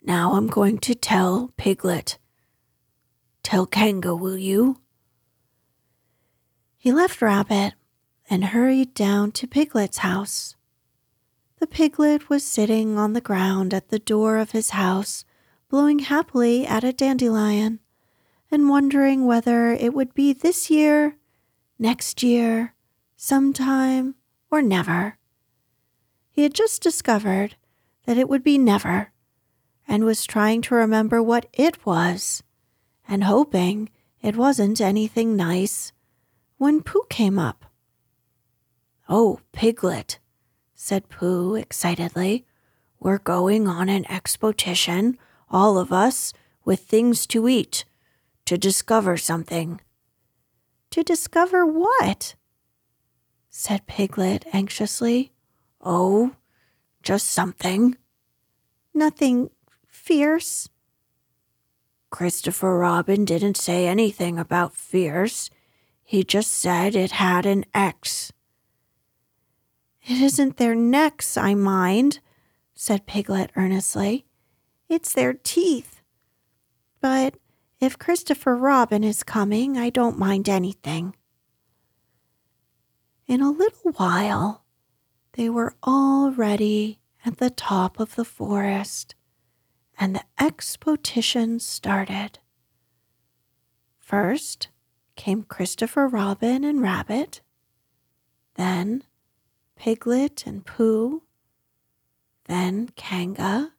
Now 0.00 0.34
I'm 0.34 0.46
going 0.46 0.78
to 0.78 0.94
tell 0.94 1.52
Piglet. 1.56 2.18
Tell 3.42 3.66
Kanga, 3.66 4.14
will 4.14 4.38
you? 4.38 4.78
He 6.86 6.92
left 6.92 7.20
Rabbit 7.20 7.74
and 8.30 8.44
hurried 8.44 8.94
down 8.94 9.32
to 9.32 9.48
Piglet's 9.48 9.98
house. 9.98 10.54
The 11.58 11.66
piglet 11.66 12.28
was 12.28 12.46
sitting 12.46 12.96
on 12.96 13.12
the 13.12 13.20
ground 13.20 13.74
at 13.74 13.88
the 13.88 13.98
door 13.98 14.36
of 14.36 14.52
his 14.52 14.70
house, 14.70 15.24
blowing 15.68 15.98
happily 15.98 16.64
at 16.64 16.84
a 16.84 16.92
dandelion 16.92 17.80
and 18.52 18.68
wondering 18.68 19.26
whether 19.26 19.72
it 19.72 19.94
would 19.94 20.14
be 20.14 20.32
this 20.32 20.70
year, 20.70 21.16
next 21.76 22.22
year, 22.22 22.76
sometime, 23.16 24.14
or 24.48 24.62
never. 24.62 25.18
He 26.30 26.44
had 26.44 26.54
just 26.54 26.84
discovered 26.84 27.56
that 28.04 28.16
it 28.16 28.28
would 28.28 28.44
be 28.44 28.58
never 28.58 29.10
and 29.88 30.04
was 30.04 30.24
trying 30.24 30.62
to 30.62 30.76
remember 30.76 31.20
what 31.20 31.46
it 31.52 31.84
was 31.84 32.44
and 33.08 33.24
hoping 33.24 33.90
it 34.22 34.36
wasn't 34.36 34.80
anything 34.80 35.34
nice 35.34 35.92
when 36.58 36.82
Pooh 36.82 37.06
came 37.08 37.38
up. 37.38 37.66
Oh, 39.08 39.40
Piglet, 39.52 40.18
said 40.74 41.08
Pooh 41.08 41.54
excitedly. 41.54 42.44
We're 42.98 43.18
going 43.18 43.68
on 43.68 43.88
an 43.88 44.10
expedition, 44.10 45.18
all 45.50 45.78
of 45.78 45.92
us, 45.92 46.32
with 46.64 46.80
things 46.80 47.26
to 47.28 47.48
eat, 47.48 47.84
to 48.46 48.58
discover 48.58 49.16
something. 49.16 49.80
To 50.90 51.02
discover 51.02 51.64
what? 51.64 52.34
said 53.50 53.86
Piglet 53.86 54.44
anxiously. 54.52 55.32
Oh, 55.80 56.32
just 57.02 57.28
something. 57.28 57.96
Nothing 58.92 59.50
fierce? 59.86 60.68
Christopher 62.10 62.78
Robin 62.78 63.24
didn't 63.24 63.56
say 63.56 63.86
anything 63.86 64.38
about 64.38 64.74
fierce. 64.74 65.50
He 66.08 66.22
just 66.22 66.52
said 66.52 66.94
it 66.94 67.10
had 67.10 67.46
an 67.46 67.64
X. 67.74 68.32
It 70.06 70.20
isn't 70.20 70.56
their 70.56 70.76
necks 70.76 71.36
I 71.36 71.54
mind, 71.54 72.20
said 72.74 73.08
Piglet 73.08 73.50
earnestly. 73.56 74.24
It's 74.88 75.12
their 75.12 75.32
teeth. 75.32 76.00
But 77.00 77.38
if 77.80 77.98
Christopher 77.98 78.54
Robin 78.54 79.02
is 79.02 79.24
coming, 79.24 79.76
I 79.76 79.90
don't 79.90 80.16
mind 80.16 80.48
anything. 80.48 81.16
In 83.26 83.40
a 83.40 83.50
little 83.50 83.90
while, 83.90 84.64
they 85.32 85.50
were 85.50 85.74
all 85.82 86.30
ready 86.30 87.00
at 87.24 87.38
the 87.38 87.50
top 87.50 87.98
of 87.98 88.14
the 88.14 88.24
forest, 88.24 89.16
and 89.98 90.14
the 90.14 90.24
expedition 90.38 91.58
started. 91.58 92.38
First 93.98 94.68
came 95.16 95.42
Christopher 95.42 96.06
Robin 96.06 96.62
and 96.62 96.80
Rabbit, 96.80 97.40
then 98.54 99.02
Piglet 99.74 100.46
and 100.46 100.64
Pooh, 100.64 101.22
then 102.44 102.90
Kanga, 102.94 103.72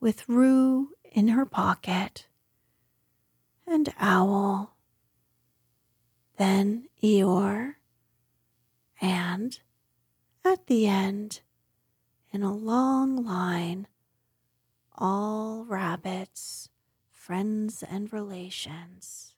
with 0.00 0.28
Roo 0.28 0.90
in 1.04 1.28
her 1.28 1.46
pocket, 1.46 2.26
and 3.66 3.92
Owl, 3.98 4.76
then 6.36 6.88
Eeyore, 7.02 7.76
and 9.00 9.58
at 10.44 10.66
the 10.66 10.86
end, 10.86 11.40
in 12.30 12.42
a 12.42 12.54
long 12.54 13.24
line, 13.24 13.86
all 14.96 15.64
rabbits, 15.64 16.68
friends 17.10 17.82
and 17.82 18.12
relations. 18.12 19.34